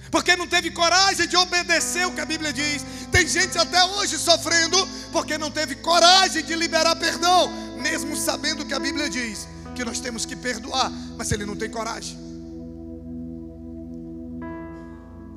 porque 0.10 0.36
não 0.36 0.47
teve 0.47 0.71
coragem 0.71 1.28
de 1.28 1.38
obedecer 1.38 2.08
o 2.08 2.12
que 2.12 2.21
a 2.21 2.25
Bíblia 2.25 2.51
diz. 2.51 2.84
Tem 3.12 3.28
gente 3.28 3.56
até 3.56 3.84
hoje 3.84 4.17
sofrendo 4.17 4.78
porque 5.12 5.38
não 5.38 5.51
teve 5.51 5.75
coragem 5.75 6.43
de 6.43 6.56
liberar 6.56 6.95
perdão, 6.95 7.51
mesmo 7.80 8.17
sabendo 8.17 8.65
que 8.65 8.73
a 8.73 8.80
Bíblia 8.80 9.08
diz 9.08 9.47
que 9.75 9.86
nós 9.86 9.99
temos 9.99 10.25
que 10.25 10.36
perdoar, 10.36 10.91
mas 11.15 11.32
ele 11.32 11.45
não 11.45 11.56
tem 11.56 11.69
coragem. 11.69 12.17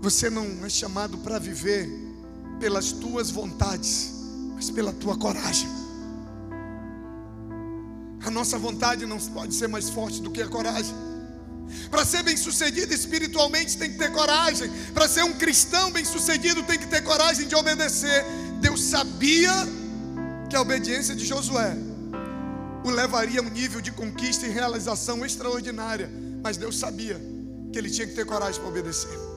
Você 0.00 0.30
não 0.30 0.64
é 0.64 0.70
chamado 0.70 1.18
para 1.18 1.38
viver 1.38 2.07
pelas 2.58 2.92
tuas 2.92 3.30
vontades, 3.30 4.12
mas 4.54 4.70
pela 4.70 4.92
tua 4.92 5.16
coragem. 5.16 5.68
A 8.24 8.30
nossa 8.30 8.58
vontade 8.58 9.06
não 9.06 9.18
pode 9.18 9.54
ser 9.54 9.68
mais 9.68 9.88
forte 9.88 10.20
do 10.20 10.30
que 10.30 10.42
a 10.42 10.48
coragem. 10.48 10.94
Para 11.90 12.04
ser 12.04 12.22
bem 12.22 12.36
sucedido 12.36 12.92
espiritualmente 12.92 13.76
tem 13.76 13.92
que 13.92 13.98
ter 13.98 14.10
coragem. 14.12 14.70
Para 14.92 15.08
ser 15.08 15.22
um 15.22 15.32
cristão 15.34 15.90
bem 15.90 16.04
sucedido 16.04 16.62
tem 16.62 16.78
que 16.78 16.86
ter 16.86 17.02
coragem 17.02 17.46
de 17.46 17.54
obedecer. 17.54 18.24
Deus 18.60 18.82
sabia 18.82 19.52
que 20.48 20.56
a 20.56 20.60
obediência 20.60 21.14
de 21.14 21.24
Josué 21.24 21.76
o 22.84 22.90
levaria 22.90 23.40
a 23.40 23.42
um 23.42 23.50
nível 23.50 23.80
de 23.80 23.92
conquista 23.92 24.46
e 24.46 24.50
realização 24.50 25.24
extraordinária. 25.24 26.10
Mas 26.42 26.56
Deus 26.56 26.78
sabia 26.78 27.20
que 27.72 27.78
ele 27.78 27.90
tinha 27.90 28.06
que 28.06 28.14
ter 28.14 28.24
coragem 28.24 28.60
para 28.60 28.70
obedecer. 28.70 29.27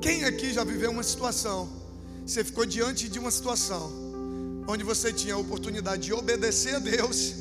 Quem 0.00 0.24
aqui 0.24 0.52
já 0.52 0.64
viveu 0.64 0.90
uma 0.90 1.02
situação? 1.02 1.68
Você 2.24 2.42
ficou 2.42 2.64
diante 2.64 3.08
de 3.08 3.18
uma 3.18 3.30
situação 3.30 3.92
onde 4.66 4.82
você 4.82 5.12
tinha 5.12 5.34
a 5.34 5.38
oportunidade 5.38 6.04
de 6.04 6.12
obedecer 6.12 6.76
a 6.76 6.78
Deus 6.78 7.34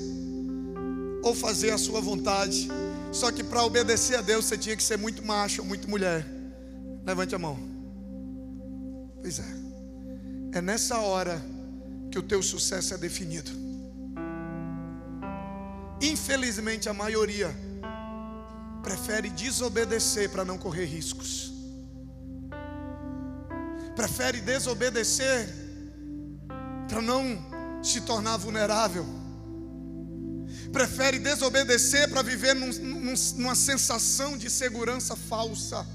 ou 1.23 1.33
fazer 1.33 1.71
a 1.71 1.77
sua 1.77 2.01
vontade. 2.01 2.67
Só 3.13 3.31
que 3.31 3.43
para 3.43 3.63
obedecer 3.63 4.17
a 4.17 4.21
Deus 4.21 4.45
você 4.45 4.57
tinha 4.57 4.75
que 4.75 4.83
ser 4.83 4.97
muito 4.97 5.23
macho 5.23 5.61
ou 5.61 5.67
muito 5.67 5.89
mulher. 5.89 6.25
Levante 7.05 7.33
a 7.33 7.39
mão. 7.39 7.57
Pois 9.21 9.39
é. 9.39 10.57
É 10.57 10.61
nessa 10.61 10.97
hora 10.99 11.41
que 12.11 12.19
o 12.19 12.23
teu 12.23 12.43
sucesso 12.43 12.93
é 12.93 12.97
definido. 12.97 13.51
Infelizmente 16.01 16.89
a 16.89 16.93
maioria 16.93 17.55
prefere 18.83 19.29
desobedecer 19.29 20.29
para 20.29 20.43
não 20.43 20.57
correr 20.57 20.85
riscos 20.85 21.58
prefere 23.99 24.39
desobedecer 24.39 25.49
para 26.87 27.01
não 27.01 27.37
se 27.83 27.99
tornar 27.99 28.37
vulnerável, 28.37 29.05
prefere 30.71 31.19
desobedecer 31.19 32.09
para 32.09 32.21
viver 32.21 32.55
num, 32.55 32.71
num, 32.71 33.13
numa 33.35 33.55
sensação 33.55 34.37
de 34.37 34.49
segurança 34.49 35.17
falsa. 35.17 35.85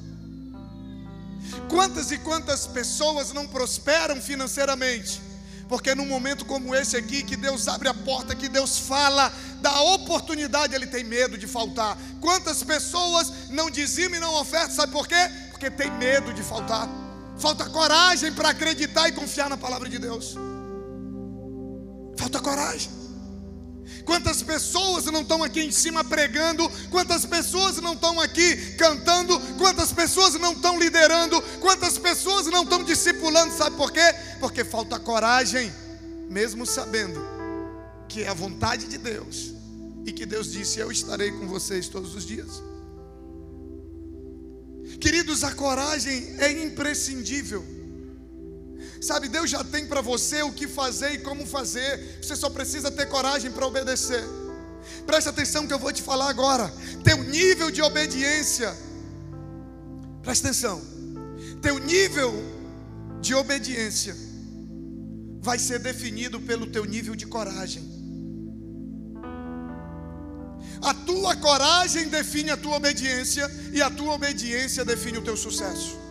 Quantas 1.71 2.11
e 2.11 2.19
quantas 2.19 2.67
pessoas 2.67 3.33
não 3.33 3.49
prosperam 3.49 4.21
financeiramente? 4.21 5.23
Porque 5.67 5.95
num 5.95 6.07
momento 6.07 6.45
como 6.45 6.75
esse 6.75 6.99
aqui, 6.99 7.23
que 7.23 7.37
Deus 7.37 7.69
abre 7.69 7.89
a 7.89 7.95
porta, 7.95 8.35
que 8.35 8.51
Deus 8.51 8.81
fala, 8.81 9.33
da 9.63 9.81
oportunidade, 9.81 10.75
ele 10.75 10.87
tem 10.87 11.05
medo 11.05 11.39
de 11.39 11.47
faltar. 11.47 11.97
Quantas 12.21 12.63
pessoas 12.63 13.33
não 13.49 13.71
dizimam 13.71 14.19
e 14.19 14.21
não 14.21 14.35
ofertam, 14.35 14.77
sabe 14.77 14.93
por 14.93 15.09
quê? 15.09 15.31
Porque 15.53 15.71
tem 15.71 15.91
medo 15.93 16.35
de 16.35 16.43
faltar. 16.43 17.04
Falta 17.39 17.65
coragem 17.67 18.33
para 18.33 18.51
acreditar 18.51 19.09
e 19.09 19.13
confiar 19.13 19.51
na 19.51 19.57
palavra 19.57 19.89
de 19.89 19.99
Deus. 19.99 20.37
Falta 22.17 22.41
coragem. 22.41 22.91
Quantas 24.05 24.43
pessoas 24.43 25.07
não 25.07 25.23
estão 25.23 25.43
aqui 25.43 25.61
em 25.61 25.71
cima 25.71 26.05
pregando? 26.05 26.71
Quantas 26.91 27.25
pessoas 27.25 27.77
não 27.79 27.95
estão 27.95 28.21
aqui 28.21 28.75
cantando? 28.77 29.39
Quantas 29.59 29.93
pessoas 29.93 30.35
não 30.35 30.53
estão 30.53 30.79
liderando? 30.79 31.41
Quantas 31.61 31.99
pessoas 31.99 32.47
não 32.47 32.63
estão 32.63 32.85
discipulando? 32.85 33.53
Sabe 33.53 33.77
por 33.77 33.91
quê? 33.91 34.15
Porque 34.41 34.65
falta 34.65 34.99
coragem, 34.99 35.73
mesmo 36.29 36.67
sabendo 36.67 37.21
que 38.09 38.23
é 38.23 38.29
a 38.29 38.35
vontade 38.35 38.87
de 38.87 38.99
Deus 38.99 39.55
e 40.05 40.13
que 40.13 40.27
Deus 40.27 40.53
disse: 40.53 40.79
Eu 40.79 40.93
estarei 40.93 41.33
com 41.33 41.47
vocês 41.47 41.89
todos 41.89 42.15
os 42.15 42.25
dias. 42.27 42.63
Queridos, 45.01 45.45
a 45.45 45.53
coragem 45.53 46.35
é 46.39 46.51
imprescindível. 46.65 47.65
Sabe, 49.01 49.29
Deus 49.29 49.51
já 49.51 49.63
tem 49.63 49.87
para 49.87 50.01
você 50.01 50.43
o 50.43 50.53
que 50.53 50.67
fazer 50.67 51.13
e 51.13 51.19
como 51.19 51.45
fazer. 51.47 52.19
Você 52.23 52.35
só 52.35 52.49
precisa 52.49 52.91
ter 52.91 53.07
coragem 53.07 53.51
para 53.51 53.67
obedecer. 53.67 54.23
Preste 55.07 55.29
atenção 55.29 55.67
que 55.67 55.73
eu 55.73 55.79
vou 55.79 55.93
te 55.93 56.03
falar 56.03 56.29
agora. 56.31 56.73
Teu 57.03 57.23
nível 57.23 57.71
de 57.71 57.83
obediência. 57.83 58.75
Preste 60.23 60.47
atenção. 60.47 60.81
Teu 61.61 61.79
nível 61.79 62.33
de 63.21 63.35
obediência 63.35 64.17
vai 65.41 65.59
ser 65.59 65.79
definido 65.79 66.41
pelo 66.41 66.67
teu 66.67 66.85
nível 66.87 67.15
de 67.15 67.27
coragem. 67.27 67.94
A 70.83 70.93
tua 70.93 71.37
coragem 71.37 72.09
define 72.09 72.51
a 72.51 72.57
tua 72.57 72.77
obediência 72.77 73.51
e 73.73 73.81
a 73.81 73.91
tua 73.91 74.15
obediência 74.15 74.85
define 74.85 75.19
o 75.19 75.23
teu 75.23 75.37
sucesso 75.37 76.05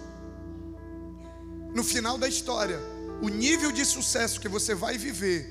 no 1.73 1.83
final 1.83 2.17
da 2.17 2.27
história, 2.27 2.79
o 3.21 3.27
nível 3.27 3.71
de 3.71 3.83
sucesso 3.83 4.39
que 4.39 4.47
você 4.47 4.75
vai 4.75 4.97
viver 4.97 5.49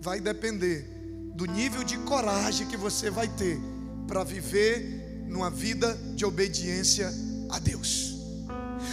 vai 0.00 0.20
depender 0.20 0.86
do 1.34 1.44
nível 1.44 1.84
de 1.84 1.98
coragem 1.98 2.66
que 2.66 2.76
você 2.76 3.10
vai 3.10 3.28
ter 3.28 3.60
para 4.06 4.24
viver 4.24 5.26
numa 5.28 5.50
vida 5.50 5.94
de 6.14 6.24
obediência 6.24 7.12
a 7.50 7.58
Deus. 7.58 8.16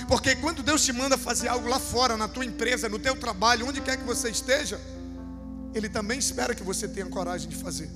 Porque 0.07 0.35
quando 0.35 0.61
Deus 0.61 0.83
te 0.83 0.91
manda 0.91 1.17
fazer 1.17 1.47
algo 1.47 1.67
lá 1.67 1.79
fora, 1.79 2.17
na 2.17 2.27
tua 2.27 2.43
empresa, 2.43 2.89
no 2.89 2.99
teu 2.99 3.15
trabalho, 3.15 3.67
onde 3.67 3.81
quer 3.81 3.97
que 3.97 4.03
você 4.03 4.29
esteja, 4.29 4.79
Ele 5.73 5.87
também 5.87 6.19
espera 6.19 6.53
que 6.53 6.63
você 6.63 6.87
tenha 6.87 7.05
coragem 7.05 7.49
de 7.49 7.55
fazer. 7.55 7.89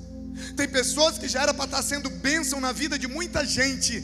Tem 0.55 0.67
pessoas 0.67 1.17
que 1.17 1.27
já 1.27 1.41
era 1.43 1.53
para 1.53 1.65
estar 1.65 1.83
sendo 1.83 2.09
bênção 2.09 2.59
na 2.59 2.71
vida 2.71 2.97
de 2.97 3.07
muita 3.07 3.45
gente, 3.45 4.03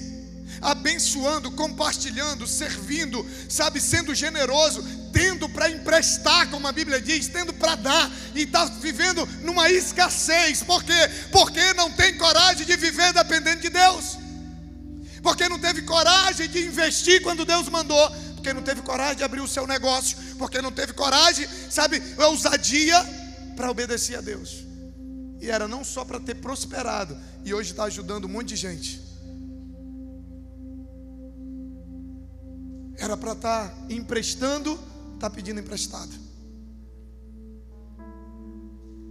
abençoando, 0.62 1.52
compartilhando, 1.52 2.48
servindo, 2.48 3.26
sabe, 3.50 3.80
sendo 3.80 4.14
generoso, 4.16 4.84
tendo 5.12 5.48
para 5.50 5.70
emprestar, 5.70 6.50
como 6.50 6.68
a 6.68 6.72
Bíblia 6.72 7.02
diz, 7.02 7.28
tendo 7.28 7.54
para 7.54 7.76
dar, 7.76 8.12
e 8.34 8.42
está 8.42 8.66
vivendo 8.66 9.26
numa 9.44 9.70
escassez, 9.70 10.62
por 10.64 10.84
quê? 10.84 11.10
Porque 11.32 11.74
não 11.74 11.92
tem 11.92 12.18
coragem 12.18 12.66
de 12.66 12.76
viver 12.76 13.14
dependendo 13.14 13.62
de 13.62 13.70
Deus, 13.70 14.18
porque 15.22 15.48
não 15.50 15.60
teve 15.60 15.82
coragem 15.84 16.48
de 16.48 16.66
investir 16.66 17.22
quando 17.22 17.46
Deus 17.46 17.68
mandou, 17.70 18.12
porque 18.36 18.54
não 18.54 18.62
teve 18.62 18.82
coragem 18.82 19.18
de 19.18 19.24
abrir 19.24 19.42
o 19.42 19.48
seu 19.48 19.66
negócio, 19.66 20.18
porque 20.38 20.62
não 20.62 20.72
teve 20.72 20.94
coragem, 20.94 21.48
sabe, 21.70 22.02
ousadia 22.18 23.04
para 23.56 23.72
obedecer 23.72 24.18
a 24.18 24.22
Deus. 24.22 24.65
E 25.40 25.50
era 25.50 25.68
não 25.68 25.84
só 25.84 26.06
para 26.06 26.20
ter 26.20 26.36
prosperado, 26.36 27.18
e 27.44 27.54
hoje 27.54 27.72
está 27.72 27.84
ajudando 27.86 28.26
um 28.26 28.30
monte 28.30 28.50
de 28.50 28.56
gente. 28.56 29.02
Era 32.98 33.18
para 33.18 33.34
estar 33.34 33.70
tá 33.70 33.86
emprestando, 33.90 34.80
está 35.16 35.30
pedindo 35.30 35.60
emprestado. 35.60 36.12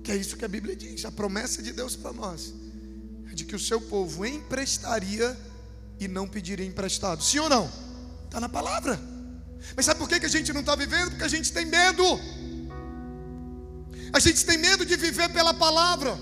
Que 0.02 0.12
é 0.12 0.16
isso 0.16 0.37
que 0.37 0.44
a 0.44 0.48
Bíblia 0.48 0.74
diz. 0.74 1.04
A 1.04 1.12
promessa 1.12 1.62
de 1.62 1.72
Deus 1.72 1.96
para 1.96 2.12
nós 2.12 2.54
é 3.30 3.34
de 3.34 3.44
que 3.44 3.56
o 3.56 3.58
seu 3.58 3.80
povo 3.80 4.24
emprestaria 4.24 5.37
e 5.98 6.08
não 6.08 6.28
pediria 6.28 6.66
emprestado. 6.66 7.22
Sim 7.22 7.40
ou 7.40 7.48
não? 7.48 7.70
Está 8.24 8.40
na 8.40 8.48
palavra. 8.48 9.00
Mas 9.76 9.87
sabe 9.87 9.98
por 9.98 10.08
que, 10.08 10.20
que 10.20 10.26
a 10.26 10.30
gente 10.30 10.52
não 10.52 10.60
está 10.60 10.74
vivendo? 10.74 11.10
Porque 11.10 11.24
a 11.24 11.28
gente 11.28 11.52
tem 11.52 11.64
medo. 11.64 12.04
A 14.14 14.20
gente 14.20 14.44
tem 14.44 14.57
medo 14.57 14.87
de 14.87 14.94
viver 14.94 15.29
pela 15.31 15.53
palavra. 15.53 16.16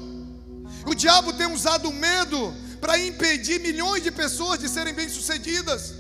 O 0.86 0.94
diabo 0.94 1.34
tem 1.34 1.46
usado 1.46 1.90
o 1.90 1.92
medo 1.92 2.54
para 2.80 2.98
impedir 2.98 3.60
milhões 3.60 4.02
de 4.02 4.10
pessoas 4.10 4.58
de 4.58 4.66
serem 4.66 4.94
bem-sucedidas. 4.94 5.92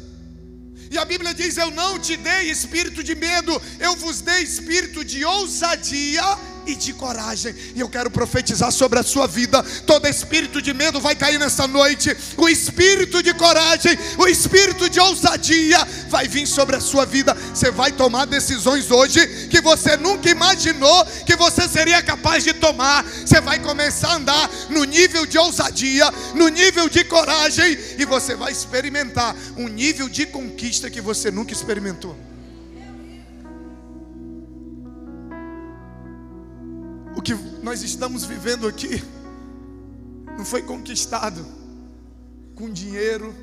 E 0.90 0.96
a 0.96 1.04
Bíblia 1.04 1.34
diz: 1.34 1.58
Eu 1.58 1.70
não 1.70 1.98
te 1.98 2.16
dei 2.16 2.50
espírito 2.50 3.04
de 3.04 3.14
medo, 3.14 3.60
eu 3.78 3.94
vos 3.96 4.22
dei 4.22 4.40
espírito 4.42 5.04
de 5.04 5.22
ousadia 5.22 6.24
e 6.66 6.74
de 6.74 6.92
coragem. 6.92 7.54
E 7.74 7.80
eu 7.80 7.88
quero 7.88 8.10
profetizar 8.10 8.70
sobre 8.72 8.98
a 8.98 9.02
sua 9.02 9.26
vida. 9.26 9.62
Todo 9.86 10.06
espírito 10.06 10.60
de 10.60 10.72
medo 10.72 11.00
vai 11.00 11.14
cair 11.14 11.38
nessa 11.38 11.66
noite. 11.66 12.16
O 12.36 12.48
espírito 12.48 13.22
de 13.22 13.34
coragem, 13.34 13.98
o 14.18 14.26
espírito 14.26 14.88
de 14.88 15.00
ousadia 15.00 15.84
vai 16.08 16.28
vir 16.28 16.46
sobre 16.46 16.76
a 16.76 16.80
sua 16.80 17.04
vida. 17.04 17.34
Você 17.54 17.70
vai 17.70 17.92
tomar 17.92 18.26
decisões 18.26 18.90
hoje 18.90 19.48
que 19.48 19.60
você 19.60 19.96
nunca 19.96 20.30
imaginou 20.30 21.04
que 21.26 21.36
você 21.36 21.68
seria 21.68 22.02
capaz 22.02 22.44
de 22.44 22.52
tomar. 22.52 23.04
Você 23.04 23.40
vai 23.40 23.58
começar 23.58 24.10
a 24.10 24.16
andar 24.16 24.50
no 24.70 24.84
nível 24.84 25.26
de 25.26 25.38
ousadia, 25.38 26.10
no 26.34 26.48
nível 26.48 26.88
de 26.88 27.04
coragem 27.04 27.78
e 27.98 28.04
você 28.04 28.34
vai 28.34 28.52
experimentar 28.52 29.34
um 29.56 29.68
nível 29.68 30.08
de 30.08 30.26
conquista 30.26 30.90
que 30.90 31.00
você 31.00 31.30
nunca 31.30 31.52
experimentou. 31.52 32.31
Nós 37.62 37.82
estamos 37.82 38.24
vivendo 38.24 38.66
aqui 38.66 39.02
não 40.36 40.44
foi 40.44 40.62
conquistado 40.62 41.46
com 42.56 42.70
dinheiro, 42.70 43.34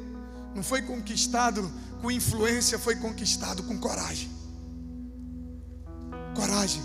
não 0.55 0.63
foi 0.63 0.81
conquistado 0.81 1.71
com 2.01 2.11
influência, 2.11 2.77
foi 2.77 2.95
conquistado 2.95 3.63
com 3.63 3.77
coragem. 3.77 4.29
Coragem. 6.35 6.81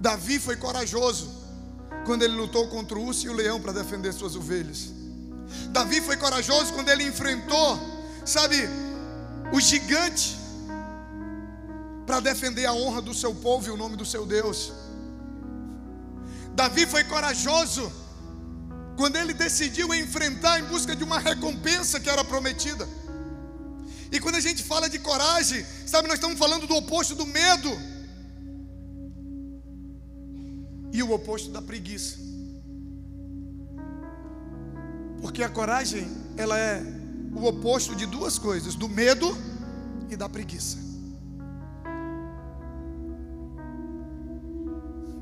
Davi 0.00 0.38
foi 0.38 0.56
corajoso 0.56 1.30
quando 2.06 2.22
ele 2.22 2.34
lutou 2.34 2.68
contra 2.68 2.98
o 2.98 3.04
urso 3.04 3.26
e 3.26 3.28
o 3.28 3.34
leão 3.34 3.60
para 3.60 3.72
defender 3.72 4.12
suas 4.12 4.36
ovelhas. 4.36 4.92
Davi 5.70 6.00
foi 6.00 6.16
corajoso 6.16 6.72
quando 6.72 6.88
ele 6.90 7.04
enfrentou, 7.04 7.78
sabe, 8.24 8.56
o 9.52 9.60
gigante 9.60 10.38
para 12.06 12.20
defender 12.20 12.66
a 12.66 12.72
honra 12.72 13.02
do 13.02 13.12
seu 13.12 13.34
povo 13.34 13.68
e 13.68 13.70
o 13.70 13.76
nome 13.76 13.96
do 13.96 14.04
seu 14.04 14.24
Deus. 14.24 14.72
Davi 16.54 16.86
foi 16.86 17.04
corajoso 17.04 17.90
quando 18.96 19.16
ele 19.16 19.32
decidiu 19.32 19.94
enfrentar 19.94 20.60
em 20.60 20.64
busca 20.64 20.94
de 20.94 21.02
uma 21.02 21.18
recompensa 21.18 21.98
que 21.98 22.10
era 22.10 22.22
prometida. 22.22 22.86
E 24.12 24.18
quando 24.18 24.34
a 24.34 24.40
gente 24.40 24.62
fala 24.62 24.88
de 24.88 24.98
coragem, 24.98 25.64
sabe, 25.86 26.08
nós 26.08 26.18
estamos 26.18 26.38
falando 26.38 26.66
do 26.66 26.74
oposto 26.74 27.14
do 27.14 27.24
medo 27.24 27.70
e 30.92 31.02
o 31.02 31.12
oposto 31.12 31.50
da 31.50 31.62
preguiça. 31.62 32.18
Porque 35.20 35.42
a 35.42 35.48
coragem, 35.48 36.08
ela 36.36 36.58
é 36.58 36.82
o 37.32 37.46
oposto 37.46 37.94
de 37.94 38.06
duas 38.06 38.38
coisas: 38.38 38.74
do 38.74 38.88
medo 38.88 39.36
e 40.10 40.16
da 40.16 40.28
preguiça. 40.28 40.78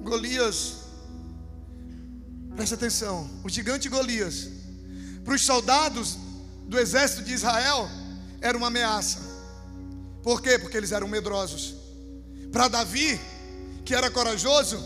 Golias, 0.03 0.88
preste 2.59 2.75
atenção, 2.75 3.31
o 3.45 3.49
gigante 3.49 3.89
Golias, 3.89 4.49
para 5.25 5.33
os 5.33 5.43
soldados 5.43 6.19
do 6.65 6.77
exército 6.77 7.23
de 7.23 7.33
Israel, 7.33 7.89
era 8.41 8.59
uma 8.59 8.67
ameaça. 8.67 9.21
Por 10.25 10.43
quê? 10.43 10.59
Porque 10.59 10.77
eles 10.77 10.91
eram 10.91 11.07
medrosos. 11.07 11.77
Para 12.51 12.67
Davi, 12.67 13.21
que 13.85 13.95
era 13.95 14.11
corajoso, 14.11 14.77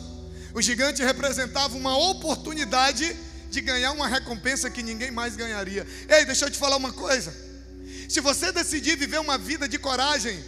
o 0.53 0.61
gigante 0.61 1.03
representava 1.03 1.75
uma 1.75 1.97
oportunidade 1.97 3.17
de 3.51 3.61
ganhar 3.63 3.93
uma 3.93 4.07
recompensa 4.07 4.69
que 4.69 4.83
ninguém 4.83 5.11
mais 5.11 5.35
ganharia. 5.35 5.87
Ei, 6.11 6.27
deixa 6.27 6.45
eu 6.45 6.51
te 6.51 6.59
falar 6.59 6.77
uma 6.77 6.93
coisa. 6.93 7.35
Se 8.07 8.21
você 8.21 8.53
decidir 8.53 8.97
viver 8.99 9.19
uma 9.19 9.39
vida 9.39 9.67
de 9.67 9.79
coragem, 9.79 10.45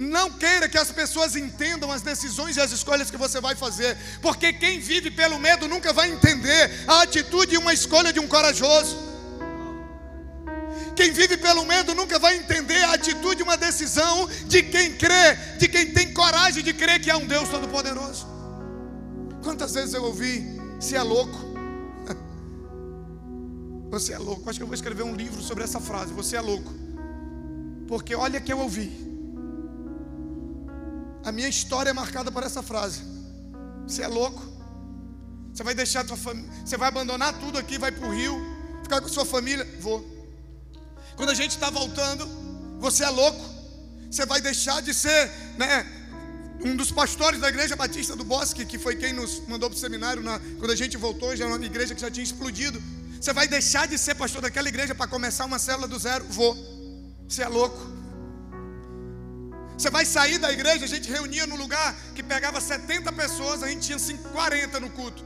não 0.00 0.30
queira 0.30 0.66
que 0.66 0.78
as 0.78 0.90
pessoas 0.90 1.36
entendam 1.36 1.92
as 1.92 2.00
decisões 2.00 2.56
e 2.56 2.60
as 2.60 2.72
escolhas 2.72 3.10
que 3.10 3.18
você 3.18 3.38
vai 3.38 3.54
fazer, 3.54 3.98
porque 4.22 4.50
quem 4.50 4.80
vive 4.80 5.10
pelo 5.10 5.38
medo 5.38 5.68
nunca 5.68 5.92
vai 5.92 6.10
entender 6.10 6.70
a 6.86 7.02
atitude 7.02 7.54
e 7.54 7.58
uma 7.58 7.74
escolha 7.74 8.10
de 8.10 8.18
um 8.18 8.26
corajoso. 8.26 8.96
Quem 10.96 11.12
vive 11.12 11.36
pelo 11.36 11.66
medo 11.66 11.94
nunca 11.94 12.18
vai 12.18 12.36
entender 12.36 12.82
a 12.84 12.94
atitude 12.94 13.40
e 13.40 13.42
uma 13.42 13.58
decisão 13.58 14.26
de 14.46 14.62
quem 14.62 14.96
crê, 14.96 15.34
de 15.58 15.68
quem 15.68 15.92
tem 15.92 16.14
coragem 16.14 16.62
de 16.64 16.72
crer 16.72 16.98
que 17.00 17.10
há 17.10 17.18
um 17.18 17.26
Deus 17.26 17.50
Todo-Poderoso. 17.50 18.26
Quantas 19.42 19.74
vezes 19.74 19.92
eu 19.92 20.04
ouvi, 20.04 20.58
se 20.80 20.96
é 20.96 21.02
louco, 21.02 21.38
você 23.90 24.14
é 24.14 24.18
louco. 24.18 24.48
Acho 24.48 24.58
que 24.58 24.62
eu 24.62 24.66
vou 24.66 24.74
escrever 24.74 25.02
um 25.02 25.14
livro 25.14 25.42
sobre 25.42 25.62
essa 25.62 25.78
frase. 25.78 26.12
Você 26.14 26.36
é 26.36 26.40
louco. 26.40 26.72
Porque 27.86 28.14
olha 28.14 28.40
que 28.40 28.52
eu 28.52 28.58
ouvi. 28.58 29.09
A 31.24 31.32
minha 31.32 31.48
história 31.48 31.90
é 31.90 31.92
marcada 31.92 32.30
por 32.32 32.42
essa 32.42 32.62
frase. 32.62 33.00
Você 33.86 34.02
é 34.02 34.08
louco? 34.08 34.42
Você 35.52 35.62
vai 35.62 35.74
deixar 35.74 36.04
tua 36.04 36.16
família, 36.16 36.48
você 36.64 36.76
vai 36.76 36.88
abandonar 36.88 37.38
tudo 37.38 37.58
aqui, 37.58 37.76
vai 37.78 37.90
para 37.90 38.06
o 38.06 38.14
rio, 38.14 38.40
ficar 38.82 39.00
com 39.00 39.08
sua 39.08 39.24
família? 39.24 39.66
Vou. 39.80 40.04
Quando 41.16 41.30
a 41.30 41.34
gente 41.34 41.50
está 41.50 41.68
voltando, 41.68 42.26
você 42.78 43.04
é 43.04 43.10
louco? 43.10 43.44
Você 44.10 44.24
vai 44.24 44.40
deixar 44.40 44.80
de 44.80 44.94
ser, 44.94 45.30
né, 45.58 45.86
um 46.64 46.76
dos 46.76 46.90
pastores 46.90 47.40
da 47.40 47.48
igreja 47.48 47.74
Batista 47.76 48.14
do 48.14 48.24
Bosque, 48.24 48.64
que 48.64 48.78
foi 48.78 48.96
quem 48.96 49.12
nos 49.12 49.46
mandou 49.46 49.68
para 49.68 49.76
o 49.76 49.80
seminário 49.80 50.22
na, 50.22 50.40
quando 50.58 50.70
a 50.70 50.76
gente 50.76 50.96
voltou, 50.96 51.34
já 51.34 51.44
era 51.44 51.54
uma 51.54 51.64
igreja 51.64 51.94
que 51.94 52.00
já 52.00 52.10
tinha 52.10 52.24
explodido. 52.24 52.80
Você 53.20 53.32
vai 53.32 53.46
deixar 53.46 53.86
de 53.86 53.98
ser 53.98 54.14
pastor 54.14 54.40
daquela 54.40 54.68
igreja 54.68 54.94
para 54.94 55.06
começar 55.06 55.44
uma 55.44 55.58
célula 55.58 55.86
do 55.86 55.98
zero? 55.98 56.24
Vou. 56.30 56.56
Você 57.28 57.42
é 57.42 57.48
louco? 57.48 57.99
Você 59.80 59.88
vai 59.88 60.04
sair 60.04 60.36
da 60.36 60.52
igreja, 60.52 60.84
a 60.84 60.88
gente 60.88 61.10
reunia 61.10 61.46
num 61.46 61.56
lugar 61.56 61.96
que 62.14 62.22
pegava 62.22 62.60
70 62.60 63.10
pessoas, 63.12 63.62
a 63.62 63.68
gente 63.68 63.86
tinha 63.86 64.18
40 64.30 64.78
no 64.78 64.90
culto. 64.90 65.24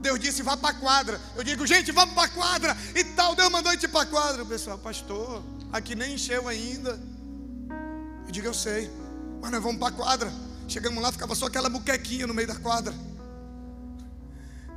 Deus 0.00 0.20
disse, 0.20 0.44
vá 0.44 0.56
para 0.56 0.68
a 0.68 0.74
quadra. 0.74 1.20
Eu 1.34 1.42
digo, 1.42 1.66
gente, 1.66 1.90
vamos 1.90 2.14
para 2.14 2.22
a 2.22 2.28
quadra 2.28 2.76
e 2.94 3.02
tal. 3.02 3.34
Deus 3.34 3.50
mandou 3.50 3.68
a 3.68 3.74
gente 3.74 3.88
para 3.88 4.02
a 4.02 4.06
quadra. 4.06 4.44
O 4.44 4.46
pessoal, 4.46 4.78
pastor, 4.78 5.42
aqui 5.72 5.96
nem 5.96 6.14
encheu 6.14 6.46
ainda. 6.46 6.90
Eu 8.26 8.30
digo, 8.30 8.46
eu 8.46 8.54
sei, 8.54 8.88
mas 9.42 9.50
nós 9.50 9.60
vamos 9.60 9.80
para 9.80 9.88
a 9.88 9.96
quadra. 9.96 10.32
Chegamos 10.68 11.02
lá, 11.02 11.10
ficava 11.10 11.34
só 11.34 11.46
aquela 11.46 11.68
buquequinha 11.68 12.28
no 12.28 12.34
meio 12.34 12.46
da 12.46 12.54
quadra. 12.54 12.94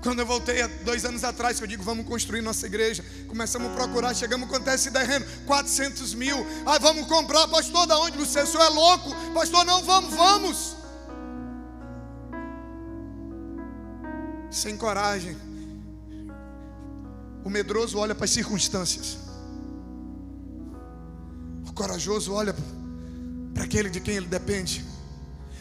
Quando 0.01 0.19
eu 0.19 0.25
voltei 0.25 0.61
há 0.61 0.67
dois 0.67 1.03
anos 1.03 1.25
atrás, 1.25 1.57
que 1.57 1.63
eu 1.63 1.67
digo, 1.67 1.83
vamos 1.83 2.05
construir 2.05 2.41
nossa 2.41 2.65
igreja. 2.65 3.03
Começamos 3.27 3.71
a 3.71 3.75
procurar, 3.75 4.13
chegamos 4.13 4.49
é 4.67 4.75
esse 4.75 4.91
terreno? 4.91 5.25
400 5.45 6.13
mil. 6.13 6.45
Ah, 6.65 6.79
vamos 6.79 7.05
comprar, 7.05 7.47
pastor, 7.49 7.85
da 7.85 7.99
onde 7.99 8.17
você? 8.17 8.41
O 8.41 8.47
senhor 8.47 8.63
é 8.63 8.69
louco? 8.69 9.09
Pastor, 9.33 9.65
não, 9.65 9.83
vamos, 9.83 10.13
vamos. 10.13 10.75
Sem 14.49 14.77
coragem. 14.77 15.37
O 17.43 17.49
medroso 17.49 17.97
olha 17.97 18.15
para 18.15 18.25
as 18.25 18.31
circunstâncias. 18.31 19.17
O 21.67 21.73
corajoso 21.73 22.33
olha 22.33 22.55
para 23.53 23.65
aquele 23.65 23.89
de 23.89 23.99
quem 23.99 24.15
ele 24.15 24.27
depende. 24.27 24.85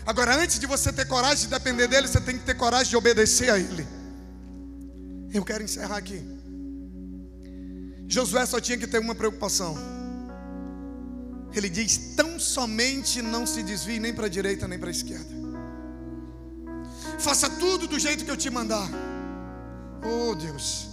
Agora, 0.07 0.37
antes 0.37 0.61
de 0.61 0.67
você 0.67 0.93
ter 0.93 1.07
coragem 1.07 1.49
de 1.49 1.49
depender 1.49 1.89
dele, 1.89 2.07
você 2.07 2.21
tem 2.21 2.39
que 2.39 2.45
ter 2.45 2.55
coragem 2.55 2.89
de 2.89 2.97
obedecer 2.97 3.51
a 3.51 3.59
ele. 3.59 3.98
Eu 5.33 5.45
quero 5.45 5.63
encerrar 5.63 5.97
aqui. 5.97 6.23
Josué 8.07 8.47
só 8.47 8.61
tinha 8.61 8.79
que 8.79 8.87
ter 8.87 8.99
uma 8.99 9.15
preocupação. 9.15 9.77
Ele 11.55 11.69
diz: 11.69 12.15
tão 12.17 12.39
somente 12.39 13.21
não 13.21 13.47
se 13.47 13.63
desvie 13.63 13.99
nem 13.99 14.15
para 14.15 14.27
a 14.27 14.29
direita 14.29 14.67
nem 14.67 14.79
para 14.79 14.89
a 14.89 14.91
esquerda. 14.91 15.39
Faça 17.19 17.51
tudo 17.51 17.87
do 17.87 17.99
jeito 17.99 18.25
que 18.25 18.31
eu 18.31 18.37
te 18.37 18.49
mandar. 18.49 18.89
Oh 20.03 20.35
Deus. 20.35 20.87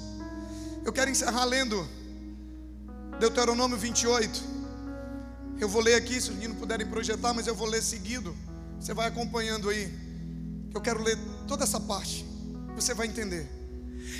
Eu 0.83 0.91
quero 0.91 1.09
encerrar 1.09 1.45
lendo 1.45 1.87
Deuteronômio 3.19 3.77
28. 3.77 4.55
Eu 5.59 5.69
vou 5.69 5.81
ler 5.81 5.95
aqui, 5.95 6.19
se 6.19 6.29
os 6.29 6.35
meninos 6.35 6.57
puderem 6.57 6.85
projetar, 6.85 7.33
mas 7.33 7.47
eu 7.47 7.55
vou 7.55 7.67
ler 7.67 7.81
seguido. 7.81 8.35
Você 8.79 8.93
vai 8.93 9.07
acompanhando 9.07 9.69
aí. 9.69 9.91
Eu 10.73 10.81
quero 10.81 11.01
ler 11.01 11.17
toda 11.47 11.63
essa 11.63 11.79
parte. 11.79 12.25
Você 12.75 12.93
vai 12.93 13.07
entender. 13.07 13.49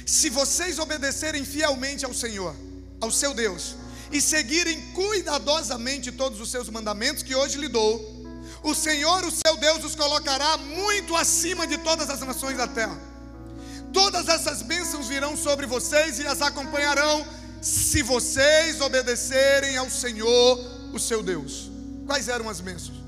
Se 0.06 0.30
vocês 0.30 0.80
obedecerem 0.80 1.44
fielmente 1.44 2.06
ao 2.06 2.14
Senhor, 2.14 2.56
ao 3.02 3.12
seu 3.12 3.34
Deus, 3.34 3.76
e 4.12 4.22
seguirem 4.22 4.82
cuidadosamente 4.94 6.12
todos 6.12 6.40
os 6.40 6.50
seus 6.50 6.70
mandamentos 6.70 7.24
que 7.24 7.36
hoje 7.36 7.58
lhe 7.58 7.68
dou, 7.68 8.14
o 8.64 8.74
Senhor, 8.74 9.24
o 9.24 9.32
seu 9.32 9.58
Deus, 9.58 9.84
os 9.84 9.96
colocará 9.96 10.58
muito 10.58 11.16
acima 11.16 11.68
de 11.68 11.78
todas 11.78 12.10
as 12.10 12.20
nações 12.22 12.58
da 12.58 12.68
terra. 12.68 13.00
Todas 13.94 14.28
essas 14.28 14.62
bênçãos 14.62 15.08
virão 15.08 15.38
sobre 15.38 15.66
vocês 15.66 16.20
e 16.20 16.28
as 16.28 16.42
acompanharão, 16.42 17.26
se 17.62 18.02
vocês 18.02 18.82
obedecerem 18.82 19.78
ao 19.78 19.90
Senhor, 19.90 20.60
o 20.94 21.00
seu 21.00 21.22
Deus. 21.22 21.70
Quais 22.06 22.28
eram 22.28 22.50
as 22.50 22.60
bênçãos? 22.60 23.05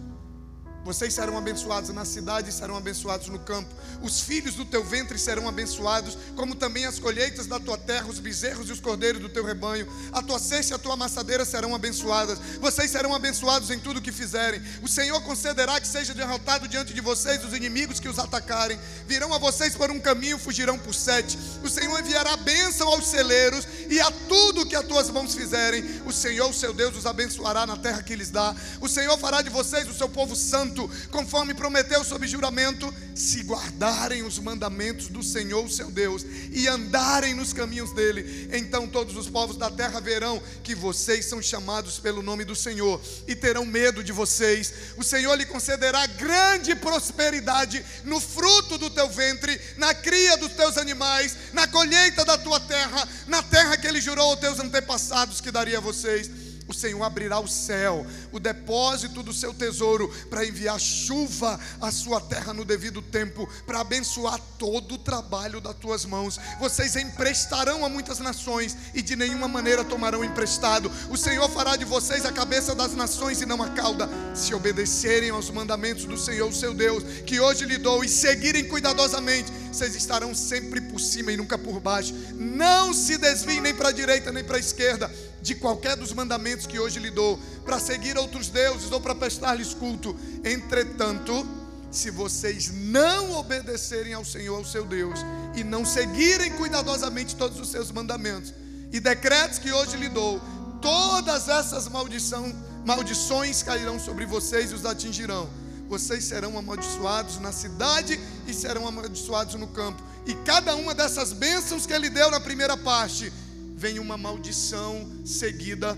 Vocês 0.88 1.14
serão 1.14 1.38
abençoados 1.38 1.90
na 1.90 2.06
cidade 2.06 2.50
e 2.50 2.54
serão 2.54 2.78
abençoados 2.78 3.28
no 3.28 3.38
campo. 3.40 3.70
Os 4.02 4.22
filhos 4.22 4.56
do 4.56 4.64
teu 4.64 4.86
ventre 4.86 5.20
serão 5.20 5.46
abençoados, 5.46 6.18
como 6.34 6.56
também 6.56 6.86
as 6.86 6.98
colheitas 6.98 7.46
da 7.46 7.60
tua 7.60 7.78
terra, 7.78 8.08
os 8.08 8.20
bezerros 8.20 8.70
e 8.70 8.72
os 8.72 8.80
cordeiros 8.80 9.22
do 9.22 9.28
teu 9.28 9.44
rebanho. 9.44 9.86
A 10.14 10.22
tua 10.22 10.40
cesta 10.40 10.74
e 10.74 10.76
a 10.76 10.80
tua 10.80 10.94
amassadeira 10.94 11.44
serão 11.44 11.76
abençoadas. 11.76 12.40
Vocês 12.62 12.90
serão 12.90 13.14
abençoados 13.14 13.70
em 13.70 13.78
tudo 13.78 13.98
o 13.98 14.02
que 14.02 14.14
fizerem. 14.14 14.64
O 14.82 14.88
Senhor 14.88 15.22
concederá 15.24 15.78
que 15.82 15.88
seja 15.90 16.14
derrotado 16.14 16.70
diante 16.70 16.94
de 16.94 17.02
vocês 17.02 17.44
os 17.44 17.52
inimigos 17.52 18.00
que 18.00 18.08
os 18.08 18.18
atacarem. 18.18 18.80
Virão 19.06 19.34
a 19.34 19.38
vocês 19.38 19.76
por 19.76 19.92
um 19.92 20.00
caminho, 20.00 20.40
fugirão 20.40 20.80
por 20.80 20.96
sete. 20.96 21.38
O 21.66 21.70
Senhor 21.70 22.00
enviará 22.00 22.38
bênção 22.38 22.88
aos 22.88 23.08
celeiros 23.08 23.68
e 23.90 24.00
a 24.00 24.10
tudo 24.30 24.66
que 24.66 24.76
as 24.76 24.86
tuas 24.86 25.10
mãos 25.10 25.36
fizerem. 25.36 25.84
O 26.06 26.14
Senhor, 26.14 26.50
o 26.50 26.54
seu 26.54 26.74
Deus, 26.74 26.96
os 26.96 27.06
abençoará 27.06 27.66
na 27.66 27.76
terra 27.76 28.02
que 28.02 28.16
lhes 28.16 28.32
dá. 28.32 28.56
O 28.80 28.88
Senhor 28.88 29.18
fará 29.18 29.42
de 29.42 29.50
vocês 29.50 29.86
o 29.90 29.94
seu 29.94 30.08
povo 30.08 30.34
santo 30.78 30.90
conforme 31.10 31.54
prometeu 31.56 32.04
sob 32.04 32.28
juramento, 32.28 32.94
se 33.16 33.42
guardarem 33.42 34.22
os 34.24 34.38
mandamentos 34.38 35.08
do 35.08 35.24
Senhor, 35.24 35.68
seu 35.72 35.90
Deus, 35.90 36.24
e 36.52 36.68
andarem 36.68 37.34
nos 37.34 37.52
caminhos 37.52 37.92
dele, 37.94 38.50
então 38.54 38.88
todos 38.88 39.16
os 39.16 39.28
povos 39.28 39.58
da 39.58 39.72
terra 39.72 40.00
verão 40.00 40.42
que 40.64 40.76
vocês 40.76 41.26
são 41.26 41.42
chamados 41.42 42.00
pelo 42.00 42.22
nome 42.22 42.46
do 42.46 42.56
Senhor 42.56 43.02
e 43.28 43.36
terão 43.36 43.66
medo 43.66 44.04
de 44.04 44.12
vocês. 44.12 44.72
O 44.98 45.04
Senhor 45.04 45.34
lhe 45.36 45.46
concederá 45.46 46.06
grande 46.06 46.76
prosperidade 46.76 47.84
no 48.04 48.20
fruto 48.20 48.78
do 48.78 48.90
teu 48.90 49.10
ventre, 49.10 49.60
na 49.78 49.94
cria 49.96 50.38
dos 50.38 50.52
teus 50.52 50.78
animais, 50.78 51.36
na 51.54 51.68
colheita 51.68 52.24
da 52.24 52.38
tua 52.38 52.60
terra, 52.60 53.08
na 53.28 53.42
terra 53.42 53.78
que 53.78 53.88
ele 53.88 54.02
jurou 54.02 54.30
aos 54.32 54.40
teus 54.40 54.60
antepassados 54.60 55.42
que 55.42 55.52
daria 55.52 55.80
a 55.80 55.82
vocês 55.82 56.47
o 56.68 56.74
Senhor 56.74 57.02
abrirá 57.04 57.40
o 57.40 57.48
céu, 57.48 58.06
o 58.32 58.40
depósito 58.40 59.24
do 59.24 59.34
seu 59.34 59.54
tesouro, 59.54 60.10
para 60.30 60.46
enviar 60.46 60.80
chuva 60.80 61.60
à 61.80 61.92
sua 61.92 62.20
terra 62.20 62.54
no 62.54 62.66
devido 62.66 63.02
tempo, 63.02 63.48
para 63.66 63.80
abençoar 63.80 64.40
todo 64.60 64.96
o 64.96 64.98
trabalho 64.98 65.62
das 65.62 65.76
tuas 65.76 66.06
mãos. 66.06 66.40
Vocês 66.60 66.96
emprestarão 66.96 67.86
a 67.86 67.90
muitas 67.90 68.20
nações 68.20 68.76
e 68.94 69.02
de 69.02 69.16
nenhuma 69.16 69.48
maneira 69.48 69.84
tomarão 69.84 70.24
emprestado. 70.24 70.92
O 71.10 71.18
Senhor 71.18 71.50
fará 71.50 71.76
de 71.76 71.86
vocês 71.86 72.26
a 72.26 72.32
cabeça 72.32 72.76
das 72.76 72.94
nações 72.94 73.42
e 73.42 73.46
não 73.46 73.62
a 73.64 73.70
cauda, 73.70 74.10
se 74.36 74.54
obedecerem 74.54 75.30
aos 75.30 75.50
mandamentos 75.50 76.06
do 76.06 76.18
Senhor, 76.18 76.54
seu 76.54 76.74
Deus, 76.74 77.04
que 77.26 77.40
hoje 77.40 77.66
lhe 77.66 77.78
dou, 77.78 78.04
e 78.04 78.10
seguirem 78.10 78.68
cuidadosamente. 78.68 79.52
Vocês 79.78 79.96
estarão 79.96 80.34
sempre 80.34 80.82
por 80.82 81.00
cima 81.00 81.32
e 81.32 81.38
nunca 81.38 81.56
por 81.56 81.80
baixo. 81.80 82.12
Não 82.34 82.96
se 82.96 83.16
desviem 83.16 83.62
nem 83.62 83.76
para 83.76 83.90
a 83.90 83.92
direita 83.92 84.32
nem 84.32 84.44
para 84.44 84.58
a 84.58 84.60
esquerda 84.60 85.08
de 85.40 85.54
qualquer 85.54 85.96
dos 85.96 86.12
mandamentos 86.14 86.66
que 86.66 86.80
hoje 86.80 86.98
lhe 86.98 87.12
dou, 87.12 87.40
para 87.64 87.80
seguir 87.80 88.18
outros 88.18 88.50
deuses 88.50 88.92
ou 88.92 89.00
para 89.00 89.14
prestar-lhes 89.14 89.76
culto. 89.76 90.18
Entretanto, 90.44 91.48
se 91.92 92.10
vocês 92.10 92.72
não 92.74 93.34
obedecerem 93.34 94.16
ao 94.16 94.26
Senhor, 94.26 94.56
ao 94.56 94.66
seu 94.66 94.84
Deus, 94.84 95.20
e 95.56 95.64
não 95.64 95.86
seguirem 95.86 96.54
cuidadosamente 96.54 97.36
todos 97.36 97.60
os 97.60 97.70
seus 97.70 97.92
mandamentos 97.92 98.56
e 98.92 99.00
decretos 99.00 99.60
que 99.60 99.72
hoje 99.72 99.96
lhe 99.96 100.10
dou, 100.10 100.42
todas 100.82 101.48
essas 101.50 101.88
maldição, 101.88 102.52
maldições 102.84 103.62
cairão 103.62 104.00
sobre 104.00 104.26
vocês 104.26 104.72
e 104.72 104.74
os 104.74 104.88
atingirão. 104.88 105.48
Vocês 105.88 106.24
serão 106.24 106.58
amaldiçoados 106.58 107.40
na 107.40 107.52
cidade 107.52 108.20
e 108.48 108.54
serão 108.54 108.88
amaldiçoados 108.88 109.56
no 109.56 109.68
campo. 109.68 110.02
E 110.26 110.34
cada 110.36 110.76
uma 110.76 110.94
dessas 110.94 111.32
bênçãos 111.32 111.86
que 111.86 111.94
ele 111.94 112.10
deu 112.10 112.30
na 112.30 112.40
primeira 112.40 112.76
parte 112.76 113.32
vem 113.76 114.00
uma 114.00 114.18
maldição 114.18 115.08
seguida 115.26 115.98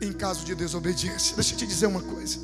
em 0.00 0.12
caso 0.12 0.44
de 0.44 0.54
desobediência. 0.54 1.34
Deixa 1.34 1.54
eu 1.54 1.58
te 1.58 1.66
dizer 1.66 1.86
uma 1.86 2.02
coisa. 2.02 2.38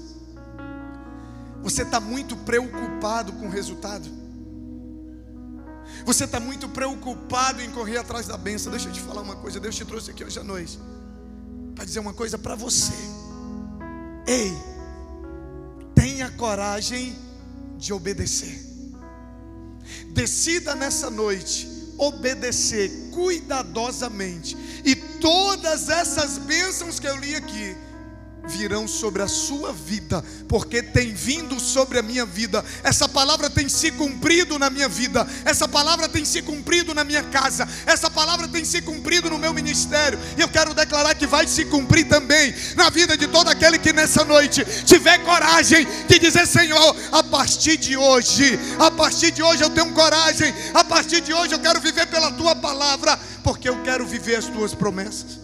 Você 1.62 1.82
está 1.82 2.00
muito 2.00 2.36
preocupado 2.36 3.32
com 3.34 3.46
o 3.46 3.50
resultado. 3.50 4.08
Você 6.04 6.24
está 6.24 6.40
muito 6.40 6.68
preocupado 6.68 7.62
em 7.62 7.70
correr 7.70 7.98
atrás 7.98 8.26
da 8.26 8.36
benção. 8.36 8.72
Deixa 8.72 8.88
eu 8.88 8.92
te 8.92 9.00
falar 9.00 9.22
uma 9.22 9.36
coisa. 9.36 9.60
Deus 9.60 9.76
te 9.76 9.84
trouxe 9.84 10.10
aqui 10.10 10.24
hoje 10.24 10.38
à 10.38 10.44
noite 10.44 10.78
para 11.74 11.84
dizer 11.84 12.00
uma 12.00 12.12
coisa 12.12 12.38
para 12.38 12.54
você. 12.54 12.92
Ei, 14.26 14.52
tenha 16.04 16.30
coragem 16.32 17.16
de 17.78 17.90
obedecer. 17.90 18.62
Decida 20.10 20.74
nessa 20.74 21.08
noite 21.08 21.66
obedecer 21.96 22.90
cuidadosamente, 23.10 24.54
e 24.84 24.94
todas 24.94 25.88
essas 25.88 26.36
bênçãos 26.36 27.00
que 27.00 27.06
eu 27.06 27.16
li 27.16 27.34
aqui 27.34 27.74
virão 28.46 28.86
sobre 28.86 29.22
a 29.22 29.28
sua 29.28 29.72
vida, 29.72 30.22
porque 30.48 30.82
tem 30.82 31.12
vindo 31.12 31.58
sobre 31.58 31.98
a 31.98 32.02
minha 32.02 32.24
vida. 32.24 32.64
Essa 32.82 33.08
palavra 33.08 33.48
tem 33.48 33.68
se 33.68 33.90
cumprido 33.92 34.58
na 34.58 34.70
minha 34.70 34.88
vida, 34.88 35.26
essa 35.44 35.66
palavra 35.66 36.08
tem 36.08 36.24
se 36.24 36.42
cumprido 36.42 36.94
na 36.94 37.04
minha 37.04 37.22
casa, 37.22 37.68
essa 37.86 38.10
palavra 38.10 38.48
tem 38.48 38.64
se 38.64 38.82
cumprido 38.82 39.30
no 39.30 39.38
meu 39.38 39.52
ministério. 39.52 40.18
E 40.36 40.40
eu 40.40 40.48
quero 40.48 40.74
declarar 40.74 41.14
que 41.14 41.26
vai 41.26 41.46
se 41.46 41.64
cumprir 41.64 42.08
também 42.08 42.54
na 42.76 42.90
vida 42.90 43.16
de 43.16 43.26
todo 43.26 43.48
aquele 43.48 43.78
que 43.78 43.92
nessa 43.92 44.24
noite 44.24 44.64
tiver 44.84 45.18
coragem 45.18 45.86
de 46.08 46.18
dizer: 46.18 46.46
Senhor, 46.46 46.96
a 47.12 47.22
partir 47.22 47.76
de 47.76 47.96
hoje, 47.96 48.58
a 48.78 48.90
partir 48.90 49.30
de 49.30 49.42
hoje 49.42 49.62
eu 49.62 49.70
tenho 49.70 49.92
coragem, 49.92 50.52
a 50.72 50.84
partir 50.84 51.20
de 51.20 51.32
hoje 51.32 51.54
eu 51.54 51.58
quero 51.58 51.80
viver 51.80 52.06
pela 52.06 52.30
tua 52.32 52.54
palavra, 52.54 53.18
porque 53.42 53.68
eu 53.68 53.82
quero 53.82 54.06
viver 54.06 54.36
as 54.36 54.46
tuas 54.46 54.74
promessas. 54.74 55.43